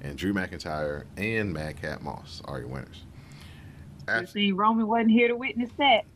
[0.00, 3.04] and Drew McIntyre and Madcap Moss are your winners.
[4.06, 6.06] Good thing Roman wasn't here to witness that.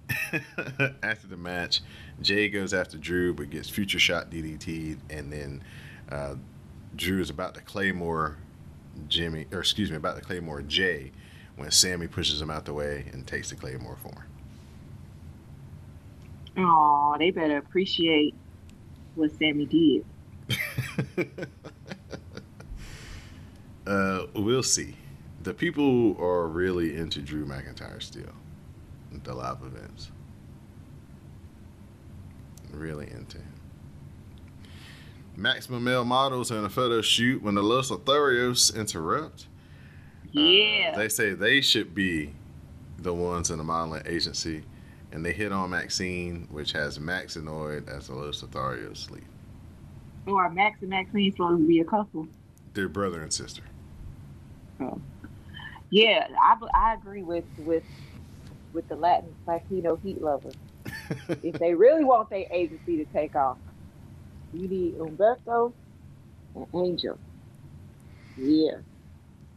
[1.03, 1.83] after the match,
[2.23, 5.62] Jay goes after Drew but gets future shock DDT'd, and then
[6.11, 6.37] uh,
[6.97, 8.38] Drew is about to Claymore
[9.09, 11.12] Jimmy, or excuse me, about the Claymore Jay
[11.57, 14.28] when Sami pushes him out the way and takes the Claymore for him.
[16.57, 18.35] Oh, they better appreciate
[19.14, 20.04] what Sami did.
[23.87, 24.96] uh, we'll see.
[25.42, 28.33] The people are really into Drew McIntyre still.
[29.22, 30.11] The live events.
[32.72, 33.54] Really into him.
[35.37, 39.47] Maximum male models in a photo shoot when the Los Lotharios interrupt.
[40.33, 40.92] Yeah.
[40.94, 42.35] Uh, they say they should be
[42.99, 44.62] the ones in the modeling agency,
[45.12, 49.25] and they hit on Maxine, which has Maxinoid as the Los Lotharios sleep.
[50.27, 52.29] or Max and Maxine supposed to be a couple.
[52.73, 53.62] They're brother and sister.
[54.79, 55.01] So,
[55.90, 57.85] yeah, I, I agree with with
[58.73, 60.55] with the Latin Latino heat lovers.
[61.42, 63.59] if they really want their agency to take off,
[64.55, 65.73] you need Humberto
[66.55, 67.19] and Angel.
[68.37, 68.79] Yeah.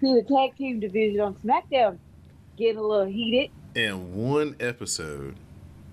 [0.02, 1.98] See the tag team division on SmackDown
[2.58, 3.52] getting a little heated.
[3.76, 5.36] In one episode,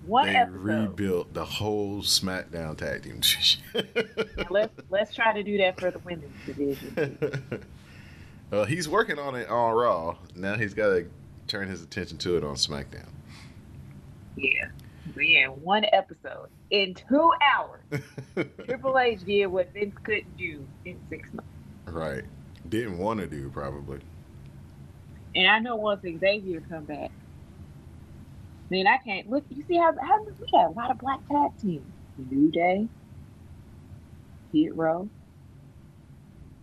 [0.05, 0.59] One they episode.
[0.59, 3.61] rebuilt the whole SmackDown tag team division.
[4.49, 7.17] Let's let's try to do that for the women's division.
[8.51, 10.17] well, he's working on it on Raw.
[10.35, 11.07] Now he's got to
[11.47, 13.07] turn his attention to it on SmackDown.
[14.35, 14.69] Yeah.
[15.17, 17.81] Yeah, one episode in two hours.
[18.65, 21.49] Triple H did what Vince couldn't do in six months.
[21.87, 22.23] right.
[22.69, 23.99] Didn't want to do probably.
[25.35, 27.11] And I know once Xavier come back,
[28.69, 29.43] then I can't look.
[29.49, 31.85] You see how how we got a lot of black tag teams.
[32.17, 32.87] New Day,
[34.53, 35.09] Hit Row.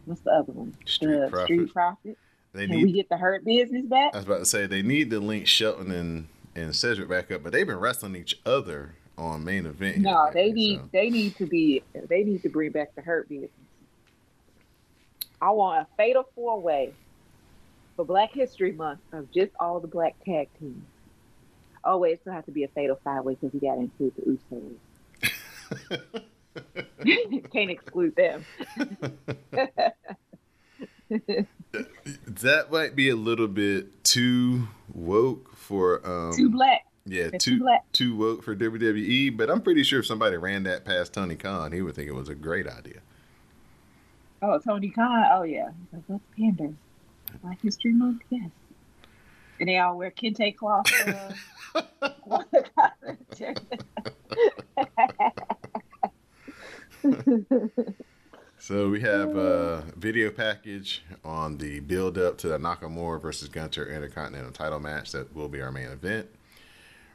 [0.07, 0.75] What's the other one?
[0.87, 1.45] Street the Profits.
[1.45, 2.19] Street Profit.
[2.55, 2.85] They Can need.
[2.87, 4.15] we get the Hurt Business back?
[4.15, 7.43] I was about to say they need to link Shelton and and Cedric back up,
[7.43, 9.99] but they've been wrestling each other on main event.
[9.99, 13.29] No, they need so- they need to be they need to bring back the Hurt
[13.29, 13.51] Business.
[15.41, 16.93] I want a fatal four way
[17.97, 20.85] for Black History Month of just all the black tag teams.
[21.85, 23.81] Oh wait, it still has to be a fatal five way because we got to
[23.81, 26.23] include the Usos.
[27.53, 28.45] Can't exclude them.
[32.27, 36.85] that might be a little bit too woke for um Too black.
[37.07, 37.91] yeah too too black.
[37.93, 41.73] too woke for WWE, but I'm pretty sure if somebody ran that past Tony Khan,
[41.73, 43.01] he would think it was a great idea.
[44.43, 45.25] Oh, Tony Khan.
[45.33, 46.75] Oh yeah, Like, let's pander.
[47.43, 48.51] Black History Month, yes.
[49.61, 50.87] And they all wear kente cloth.
[51.75, 52.43] Uh,
[58.63, 63.87] So we have a video package on the build up to the Nakamura versus Gunther
[63.87, 66.29] Intercontinental title match that will be our main event.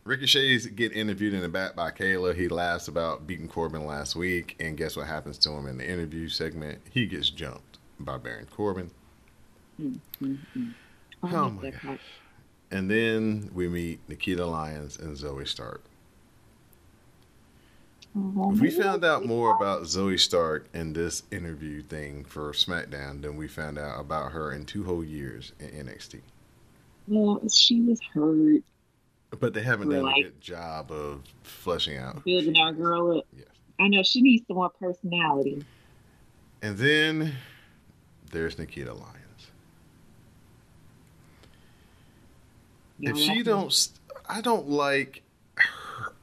[0.04, 2.36] Ricochet's get interviewed in the back by Kayla.
[2.36, 5.90] He laughs about beating Corbin last week, and guess what happens to him in the
[5.90, 6.82] interview segment?
[6.92, 8.92] He gets jumped by Baron Corbin.
[9.82, 10.72] Mm-hmm.
[11.24, 12.02] Oh my gosh.
[12.72, 15.82] And then we meet Nikita Lyons and Zoey Stark.
[18.18, 23.48] We found out more about Zoey Stark in this interview thing for SmackDown than we
[23.48, 26.22] found out about her in two whole years in NXT.
[27.08, 28.64] Well, she was hurt
[29.40, 32.24] But they haven't done a good job of fleshing out.
[32.26, 33.26] building our girl up.
[33.36, 33.46] Yes.
[33.80, 35.64] I know she needs some more personality.
[36.64, 37.36] And then
[38.32, 39.52] there's Nikita Lyons.
[43.00, 43.90] Y'all if she don't,
[44.28, 45.22] I don't like.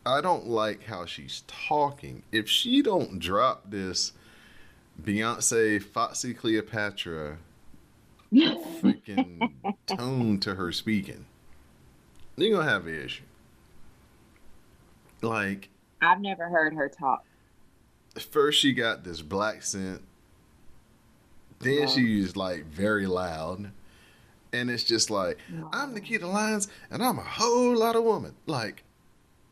[0.07, 2.23] I don't like how she's talking.
[2.31, 4.13] If she don't drop this
[5.03, 7.39] Beyonce, Foxy Cleopatra
[8.33, 9.51] freaking
[9.87, 11.25] tone to her speaking,
[12.37, 13.23] you're gonna have an issue.
[15.23, 15.71] Like
[16.03, 17.25] I've never heard her talk.
[18.19, 20.03] first she got this black scent,
[21.61, 21.95] then Uh-huh.
[21.95, 23.71] she's like very loud,
[24.53, 25.39] and it's just like
[25.73, 28.35] I'm Nikita Lyons and I'm a whole lot of woman.
[28.47, 28.84] Like,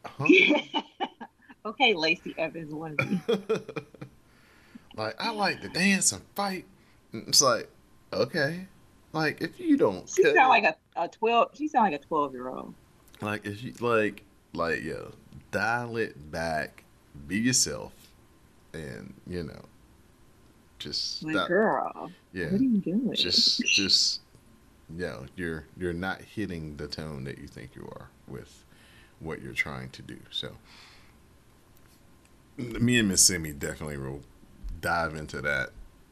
[0.04, 0.26] huh?
[1.66, 3.20] okay, Lacey Evans one of you.
[4.96, 6.64] like I like to dance and fight.
[7.12, 7.68] And It's like,
[8.12, 8.66] okay,
[9.12, 11.50] like if you don't, She sound like a, a twelve.
[11.54, 12.74] She sound like a twelve year old.
[13.20, 15.12] like if you like, like yo,
[15.50, 16.84] dial it back,
[17.26, 17.92] be yourself,
[18.72, 19.64] and you know,
[20.78, 21.48] just Like, stop.
[21.48, 23.12] girl, Yeah, what are you doing?
[23.14, 24.20] just just
[24.94, 28.61] you know you're you're not hitting the tone that you think you are with
[29.22, 30.52] what you're trying to do so
[32.56, 34.20] me and miss simi definitely will
[34.80, 35.70] dive into that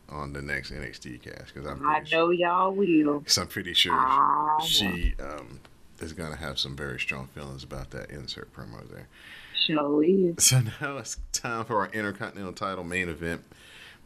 [0.08, 3.18] on the next nxt cast because i'm I pretty sure, know y'all will.
[3.20, 5.60] Because I'm pretty sure I she um
[6.00, 9.06] is gonna have some very strong feelings about that insert promo there
[9.54, 10.42] Show is.
[10.44, 13.42] so now it's time for our Intercontinental title main event.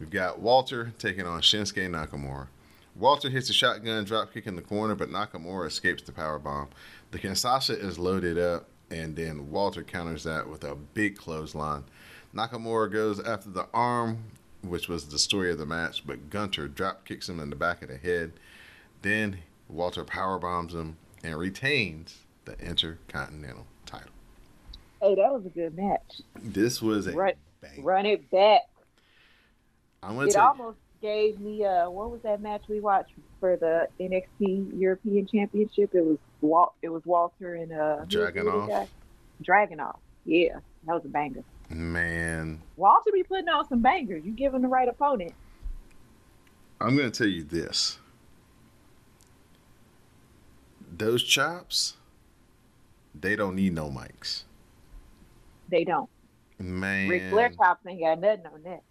[0.00, 2.48] We've got Walter taking on Shinsuke Nakamura.
[2.96, 6.68] Walter hits a shotgun dropkick in the corner, but Nakamura escapes the power bomb.
[7.12, 11.84] The Kinshasa is loaded up, and then Walter counters that with a big clothesline.
[12.34, 14.18] Nakamura goes after the arm,
[14.62, 17.82] which was the story of the match, but Gunther drop kicks him in the back
[17.82, 18.32] of the head.
[19.02, 24.10] Then Walter power bombs him and retains the Intercontinental title.
[25.00, 26.20] Hey, that was a good match.
[26.40, 27.82] This was a Run, bang.
[27.82, 28.60] run it back.
[30.02, 33.12] I'm gonna It you, almost gave me uh what was that match we watched
[33.44, 35.90] for the NXT European Championship?
[35.94, 38.84] It was Walt it was Walter and uh the
[39.42, 39.96] Dragunov?
[40.24, 40.54] Yeah,
[40.86, 41.44] that was a banger.
[41.68, 42.62] man.
[42.78, 44.24] Walter be putting on some bangers.
[44.24, 45.34] You give him the right opponent.
[46.80, 47.98] I'm gonna tell you this.
[50.96, 51.96] Those chops,
[53.14, 54.44] they don't need no mics.
[55.68, 56.08] They don't.
[56.58, 58.82] Man, Ric Flair chops ain't got nothing on that.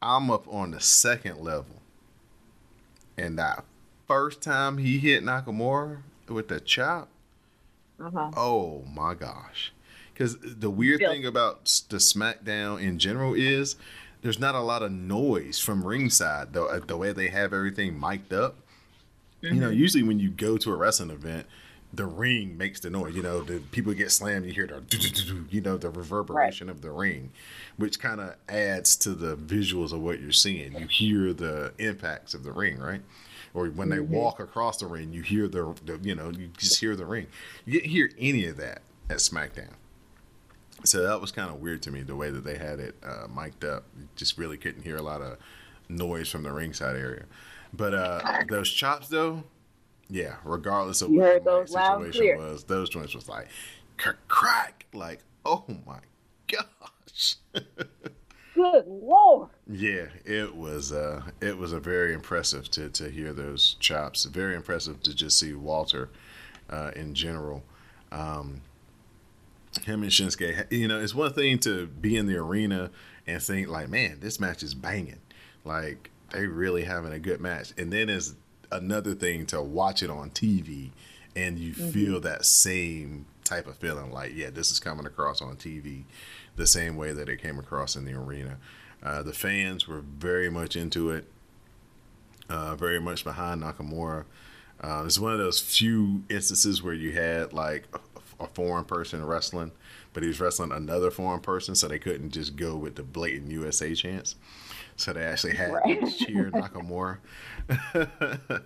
[0.00, 1.82] I'm up on the second level,
[3.16, 3.64] and that
[4.06, 5.98] first time he hit Nakamura
[6.28, 7.08] with the chop,
[8.00, 8.30] Uh-huh.
[8.36, 9.72] Oh my gosh.
[10.12, 11.08] Because the weird Yeah.
[11.10, 13.76] thing about the SmackDown in general is
[14.22, 17.98] there's not a lot of noise from ringside, though, uh, the way they have everything
[17.98, 18.56] mic'd up.
[19.40, 21.46] You know, usually when you go to a wrestling event,
[21.96, 23.14] the ring makes the noise.
[23.14, 26.90] You know, the people get slammed, you hear the, you know, the reverberation of the
[26.90, 27.30] ring,
[27.76, 30.76] which kind of adds to the visuals of what you're seeing.
[30.78, 33.02] You hear the impacts of the ring, right?
[33.52, 36.80] Or when they walk across the ring, you hear the, the, you know, you just
[36.80, 37.28] hear the ring.
[37.64, 39.74] You didn't hear any of that at SmackDown.
[40.84, 43.26] So that was kind of weird to me, the way that they had it uh,
[43.28, 43.84] mic'd up.
[43.98, 45.38] You just really couldn't hear a lot of
[45.88, 47.24] noise from the ringside area.
[47.72, 49.44] But uh, those chops, though,
[50.08, 53.48] yeah, regardless of You what the those loud and situation was, those joints was like
[53.96, 56.00] crack, crack, like oh my
[56.46, 57.36] gosh,
[58.54, 59.48] Good lord.
[59.66, 64.24] Yeah, it was uh, it was a very impressive to, to hear those chops.
[64.26, 66.08] Very impressive to just see Walter
[66.70, 67.64] uh, in general.
[68.12, 68.60] Um,
[69.84, 72.92] him and Shinsuke, you know, it's one thing to be in the arena
[73.26, 75.18] and think like, man, this match is banging,
[75.64, 78.34] like they really having a good match, and then it's
[78.74, 80.90] another thing to watch it on TV
[81.36, 81.90] and you mm-hmm.
[81.90, 86.04] feel that same type of feeling, like, yeah, this is coming across on TV,
[86.56, 88.58] the same way that it came across in the arena.
[89.02, 91.26] Uh, the fans were very much into it,
[92.48, 94.24] uh, very much behind Nakamura.
[94.80, 99.24] Uh, it's one of those few instances where you had like a, a, foreign person
[99.24, 99.72] wrestling,
[100.12, 103.50] but he was wrestling another foreign person, so they couldn't just go with the blatant
[103.50, 104.36] USA chants.
[104.96, 106.00] So they actually had right.
[106.18, 107.18] cheer Nakamura.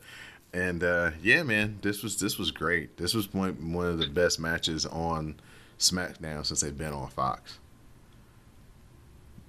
[0.52, 2.96] and uh, yeah, man, this was this was great.
[2.96, 5.36] This was one one of the best matches on
[5.78, 7.58] SmackDown since they've been on Fox.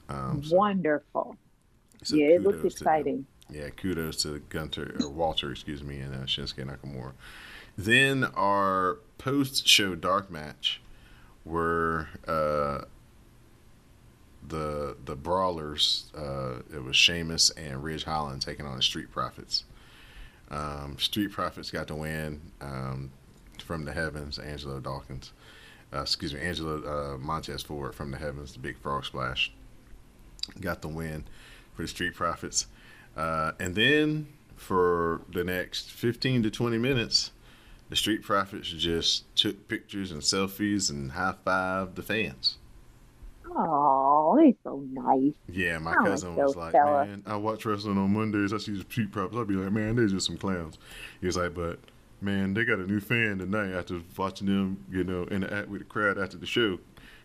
[0.08, 1.36] Um, so, Wonderful.
[2.04, 3.26] So yeah, it looks exciting.
[3.50, 7.14] Yeah, kudos to Gunther or Walter, excuse me, and uh, Shinsuke Nakamura.
[7.78, 10.82] Then our post-show dark match
[11.46, 12.86] were uh,
[14.48, 16.12] the the brawlers.
[16.18, 19.66] Uh, it was Sheamus and Ridge Holland taking on the Street Profits.
[20.52, 23.12] Um, Street Profits got the win um,
[23.64, 24.40] from the heavens.
[24.40, 25.32] Angelo Dawkins,
[25.94, 29.52] uh, excuse me, Angelo uh, Montez Ford from the heavens, the big frog splash
[30.60, 31.26] got the win
[31.76, 32.68] for the Street Profits.
[33.16, 37.32] Uh, and then for the next 15 to 20 minutes,
[37.90, 42.58] the Street Profits just took pictures and selfies and high fived the fans.
[43.56, 45.34] Oh, he's so nice.
[45.52, 47.06] Yeah, my cousin was like, fella.
[47.06, 48.54] man, I watch wrestling on Mondays.
[48.54, 49.36] I see the Street props.
[49.36, 50.78] I'd be like, man, they're just some clowns.
[51.20, 51.80] He was like, but
[52.22, 55.86] man, they got a new fan tonight after watching them, you know, interact with the
[55.86, 56.80] crowd after the show.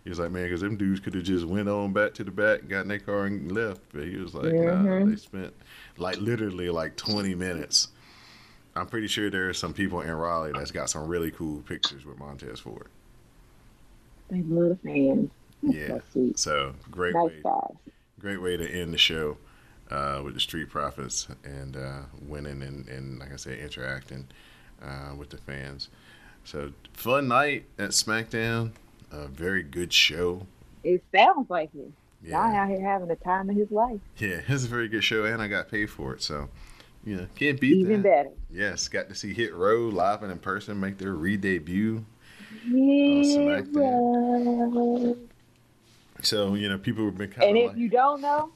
[0.04, 2.30] He was like, man, because them dudes could have just went on back to the
[2.30, 3.80] back, got in their car and left.
[3.92, 5.00] But he was like, mm-hmm.
[5.00, 5.54] nah, they spent
[5.96, 7.88] like literally like 20 minutes.
[8.76, 12.04] I'm pretty sure there are some people in Raleigh that's got some really cool pictures
[12.04, 12.88] with Montez Ford.
[14.30, 15.30] They love the fans.
[15.72, 15.98] Yeah.
[16.36, 17.92] So, great nice way, guys.
[18.20, 19.38] great way to end the show
[19.90, 24.26] uh, with the Street Profits and uh, winning and, and, like I said, interacting
[24.82, 25.88] uh, with the fans.
[26.44, 28.72] So fun night at SmackDown
[29.14, 30.46] a very good show.
[30.82, 31.90] It sounds like it.
[32.22, 32.32] Yeah.
[32.32, 34.00] Guy out here having the time of his life.
[34.18, 36.48] Yeah, it's a very good show, and I got paid for it, so
[37.04, 38.24] you know can't beat Even that.
[38.24, 38.30] better.
[38.50, 42.04] Yes, got to see Hit Row live and in person make their re-debut.
[42.66, 43.62] Yeah.
[46.24, 47.48] So you know, people have been kind of.
[47.48, 48.52] And if like, you don't know.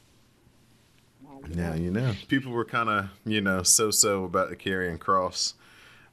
[1.49, 2.15] Now you know.
[2.29, 5.55] People were kind of, you know, so-so about the Karrion Kross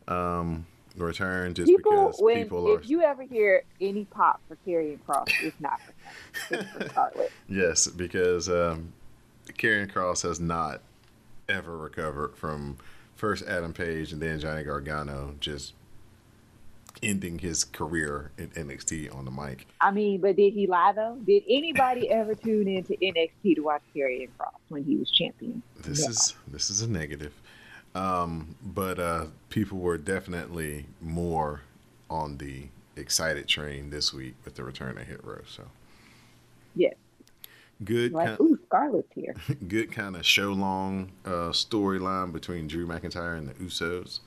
[0.07, 2.79] um, return just people, because when, people are.
[2.79, 5.79] If you ever hear any pop for Karrion Kross, it's not
[6.47, 8.93] for, it's for yes, because um,
[9.49, 10.81] Karrion Kross has not
[11.49, 12.77] ever recovered from
[13.15, 15.73] first Adam Page and then Johnny Gargano just
[17.03, 19.67] ending his career in NXT on the mic.
[19.81, 21.17] I mean, but did he lie though?
[21.25, 25.61] Did anybody ever tune into NXT to watch Karrion Kross when he was champion?
[25.81, 26.09] This no.
[26.09, 27.33] is this is a negative.
[27.95, 31.61] Um, but uh, people were definitely more
[32.09, 32.67] on the
[32.97, 35.41] excited train this week with the return of Hit Row.
[35.47, 35.63] So,
[36.75, 36.93] yes,
[37.83, 38.11] good.
[38.11, 39.33] Like, kind, ooh, Scarlett's here.
[39.67, 44.19] Good kind of show long uh, storyline between Drew McIntyre and the Usos,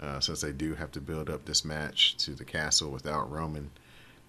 [0.00, 3.70] uh, since they do have to build up this match to the castle without Roman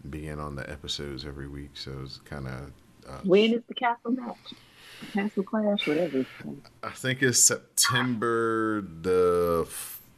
[0.09, 1.71] being on the episodes every week.
[1.73, 2.71] So it's kind of.
[3.07, 4.37] Uh, when is the castle match?
[5.13, 6.25] Castle Clash, whatever.
[6.83, 9.67] I think it's September the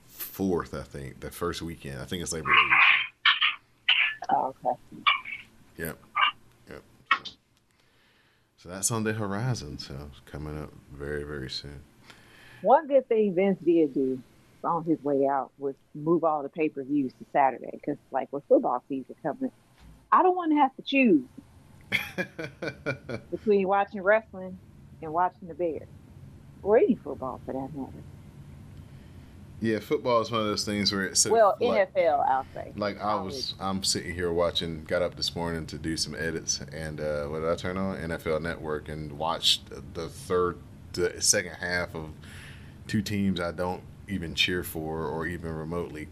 [0.07, 0.73] fourth.
[0.73, 1.99] I think the first weekend.
[1.99, 2.79] I think it's Labor Day weekend.
[4.31, 4.77] Oh, okay.
[5.77, 5.97] Yep.
[6.69, 6.83] Yep.
[7.11, 7.31] So,
[8.57, 9.79] so that's on the horizon.
[9.79, 11.81] So it's coming up very, very soon.
[12.61, 14.21] One good thing Vince did do
[14.63, 18.31] on his way out was move all the pay per views to Saturday because, like,
[18.31, 19.51] with football season coming,
[20.11, 21.23] I don't want to have to choose
[23.31, 24.57] between watching wrestling
[25.01, 25.87] and watching the Bears,
[26.61, 28.03] or any football for that matter.
[29.61, 32.25] Yeah, football is one of those things where it's well like, NFL.
[32.27, 32.71] I'll say.
[32.77, 34.85] Like I was, I'm sitting here watching.
[34.85, 37.97] Got up this morning to do some edits, and uh, what did I turn on?
[37.97, 40.57] NFL Network and watched the third,
[40.93, 42.11] the second half of
[42.87, 46.07] two teams I don't even cheer for or even remotely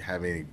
[0.00, 0.46] have any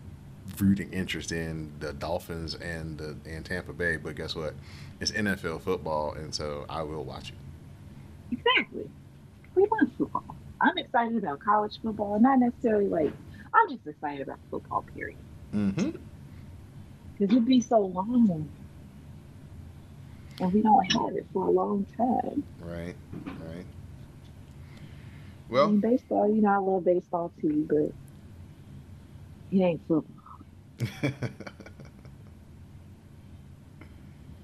[0.59, 3.97] rooting interest in the Dolphins and the and Tampa Bay.
[3.97, 4.53] But guess what?
[4.99, 7.35] It's NFL football, and so I will watch it.
[8.31, 8.89] Exactly.
[9.55, 10.35] We want football.
[10.61, 13.13] I'm excited about college football, not necessarily like
[13.53, 14.83] I'm just excited about football.
[14.93, 15.17] Period.
[15.53, 15.91] Mm-hmm.
[17.17, 18.47] Because it'd be so long.
[20.39, 22.43] and we don't have it for a long time.
[22.59, 22.95] Right,
[23.25, 23.65] right.
[25.55, 27.93] I Well, mean, baseball, you know, I love baseball too, but
[29.51, 30.15] it ain't football.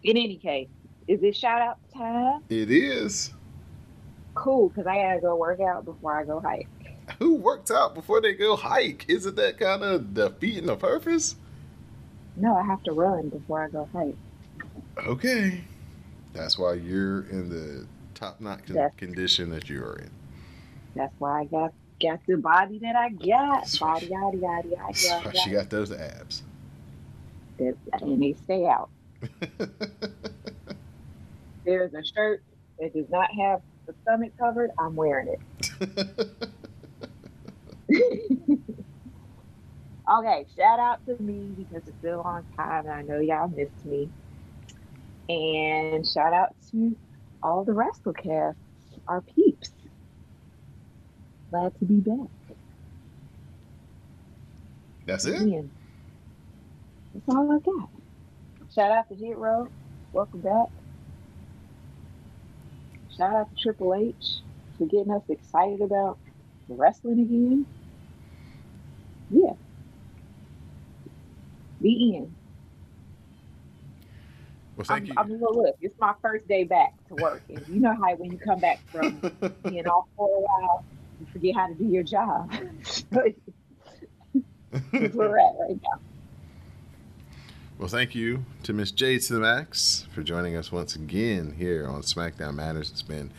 [0.04, 0.70] In any case,
[1.08, 2.42] is it shout out time?
[2.50, 3.34] it is.
[4.36, 6.70] Cool, because I gotta go work out before I go hike.
[7.20, 9.06] Who works out before they go hike?
[9.08, 11.36] Isn't that kind of defeating the purpose?
[12.36, 14.20] No, I have to run before I go hike.
[14.98, 15.64] Okay.
[16.34, 20.12] That's why you're in the top notch con- condition that you are in.
[20.96, 23.80] That's why I got got the body that I got.
[23.80, 25.38] Body, yada, yada, yada, yada.
[25.38, 26.44] she got those abs.
[27.60, 28.90] And they stay out.
[31.66, 32.44] There's a shirt
[32.80, 34.72] that does not have the stomach covered.
[34.80, 35.40] I'm wearing it.
[40.12, 43.48] okay, shout out to me because it's been a long time and I know y'all
[43.48, 44.10] missed me.
[45.30, 46.98] And shout out to
[47.42, 48.56] all the WrestleCasts,
[49.08, 49.72] our peeps.
[51.54, 52.28] Glad to be back.
[55.06, 55.40] That's it?
[55.40, 55.70] Again.
[57.14, 57.90] That's all I got.
[58.74, 59.68] Shout out to Hit Row.
[60.14, 60.70] Welcome back.
[63.16, 64.40] Shout out to Triple H
[64.80, 66.18] for getting us excited about
[66.68, 67.68] wrestling again.
[69.30, 69.54] Yeah.
[71.82, 72.34] The end.
[74.76, 75.14] Well, thank I'm, you.
[75.18, 77.44] I mean, well, look, it's my first day back to work.
[77.48, 79.20] And you know how when you come back from
[79.64, 80.84] being off for a while,
[81.24, 82.52] you forget how to do your job.
[83.12, 83.36] That's
[84.72, 86.00] where we're at right now.
[87.80, 91.88] Well, thank you to Miss Jade to the Max for joining us once again here
[91.88, 92.92] on SmackDown Matters.
[92.92, 93.32] It's been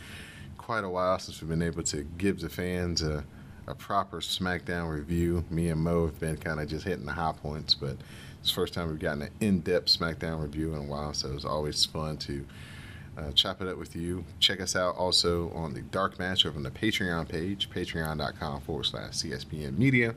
[0.57, 3.23] quite a while since we've been able to give the fans a,
[3.67, 5.43] a proper SmackDown review.
[5.49, 7.97] Me and Mo have been kind of just hitting the high points, but
[8.39, 11.45] it's the first time we've gotten an in-depth SmackDown review in a while, so it's
[11.45, 12.45] always fun to
[13.17, 14.25] uh, chop it up with you.
[14.39, 18.85] Check us out also on the Dark Match over on the Patreon page, patreon.com forward
[18.85, 20.15] slash CSPN Media.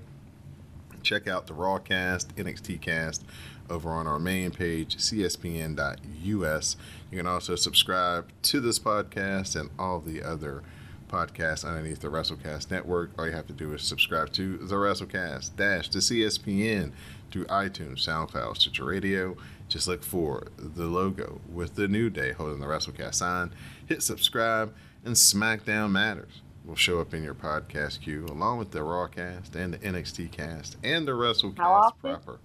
[1.03, 3.25] Check out the Rawcast, NXT Cast
[3.71, 6.77] over on our main page, cspn.us.
[7.11, 10.63] You can also subscribe to this podcast and all the other
[11.09, 13.11] podcasts underneath the WrestleCast network.
[13.19, 16.93] All you have to do is subscribe to the WrestleCast dash to CSPN
[17.31, 19.37] through iTunes, SoundCloud, Stitcher Radio.
[19.69, 23.53] Just look for the logo with the New Day holding the WrestleCast sign.
[23.87, 28.81] Hit subscribe, and SmackDown Matters will show up in your podcast queue along with the
[28.81, 32.39] Rawcast and the NXT Cast and the WrestleCast proper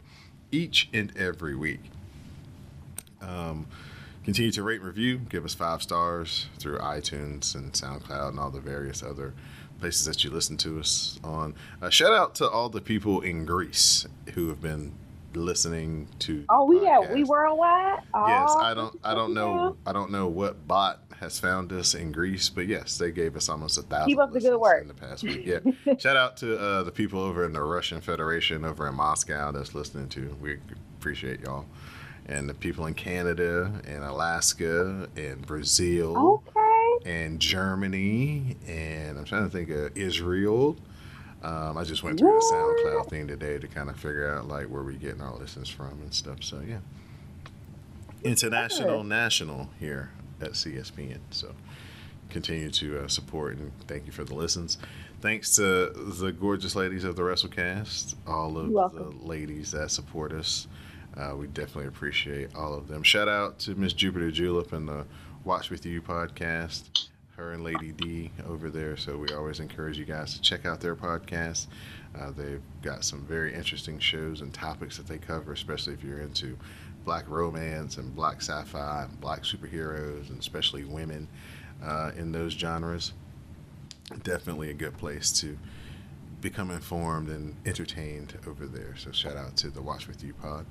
[0.51, 1.81] each and every week.
[3.21, 3.67] Um,
[4.23, 5.17] continue to rate and review.
[5.17, 9.33] Give us five stars through iTunes and SoundCloud and all the various other
[9.79, 11.55] places that you listen to us on.
[11.81, 14.93] Uh, shout out to all the people in Greece who have been
[15.35, 16.45] listening to.
[16.49, 17.27] Oh, we have we podcast.
[17.27, 17.99] worldwide.
[18.13, 18.99] Yes, Oh, I don't.
[19.03, 19.75] I don't know.
[19.85, 23.47] I don't know what bot has found us in Greece, but yes, they gave us
[23.49, 24.09] almost a thousand.
[24.09, 24.81] Keep up the good work.
[24.81, 25.45] in the past week.
[25.45, 25.59] Yeah,
[25.97, 29.73] shout out to uh, the people over in the Russian Federation over in Moscow that's
[29.73, 30.35] listening to.
[30.41, 30.57] We
[30.99, 31.65] appreciate y'all,
[32.25, 37.09] and the people in Canada and Alaska and Brazil Okay.
[37.09, 40.75] and Germany and I'm trying to think of Israel.
[41.43, 44.67] Um, I just went through the SoundCloud thing today to kind of figure out like
[44.67, 46.41] where we're getting our listens from and stuff.
[46.41, 46.79] So yeah,
[48.23, 49.09] international, Good.
[49.09, 51.19] national here at CSPN.
[51.31, 51.53] So
[52.29, 54.77] continue to uh, support and thank you for the listens.
[55.21, 60.67] Thanks to the gorgeous ladies of the WrestleCast, all of the ladies that support us.
[61.15, 63.03] Uh, we definitely appreciate all of them.
[63.03, 65.05] Shout out to Miss Jupiter Julep and the
[65.45, 68.95] Watch With You podcast, her and Lady D over there.
[68.95, 71.67] So we always encourage you guys to check out their podcast.
[72.19, 76.19] Uh, they've got some very interesting shows and topics that they cover, especially if you're
[76.19, 76.57] into
[77.05, 81.27] black romance and black sci-fi and black superheroes and especially women
[81.83, 83.13] uh, in those genres.
[84.21, 85.57] Definitely a good place to
[86.39, 88.95] become informed and entertained over there.
[88.97, 90.67] So shout out to the Watch With You pod.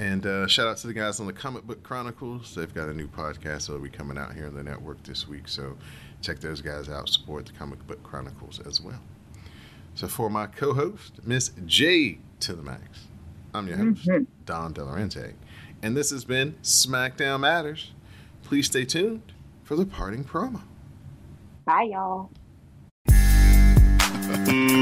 [0.00, 2.54] And uh, shout out to the guys on the Comic Book Chronicles.
[2.54, 5.46] They've got a new podcast that'll be coming out here on the network this week.
[5.46, 5.76] So
[6.22, 7.10] check those guys out.
[7.10, 8.98] Support the Comic Book Chronicles as well.
[9.94, 13.08] So for my co-host, Miss J to the Max,
[13.52, 14.26] I'm your host, Mhm.
[14.46, 15.34] Don Delarente.
[15.82, 17.92] And this has been SmackDown Matters.
[18.42, 19.34] Please stay tuned
[19.64, 20.62] for the parting promo.
[21.66, 22.30] Bye, y'all.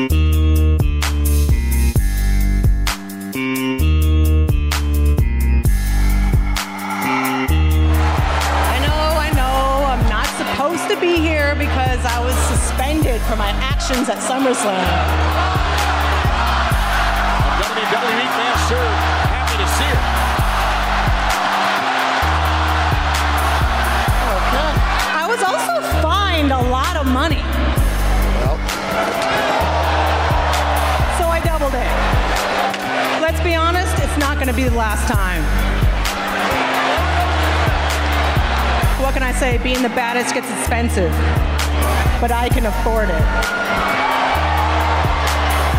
[13.29, 14.89] for my actions at SummerSlam.
[17.61, 18.89] WWE fans sure
[19.29, 20.01] happy to see it.
[24.33, 24.70] Okay.
[25.12, 27.45] I was also fined a lot of money.
[28.41, 28.57] Well.
[31.20, 31.93] So I doubled it.
[33.20, 35.45] Let's be honest, it's not going to be the last time.
[39.03, 39.59] What can I say?
[39.59, 41.12] Being the baddest gets expensive
[42.21, 43.23] but I can afford it.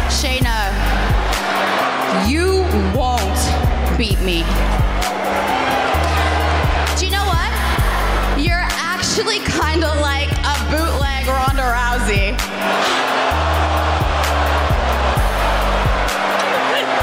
[0.07, 0.71] Shayna,
[2.29, 2.63] you
[2.97, 3.39] won't
[3.97, 4.43] beat me.
[6.97, 7.51] Do you know what?
[8.39, 12.31] You're actually kind of like a bootleg Ronda Rousey.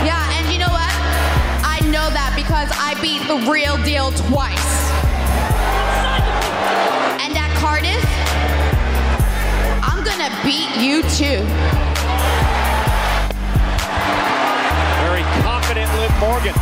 [0.05, 0.93] Yeah, and you know what?
[1.63, 4.76] I know that because I beat the real deal twice.
[10.19, 11.45] Gonna beat you too.
[15.05, 16.55] Very confident Liv Morgan.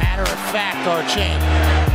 [0.00, 1.93] Matter of fact, our champ.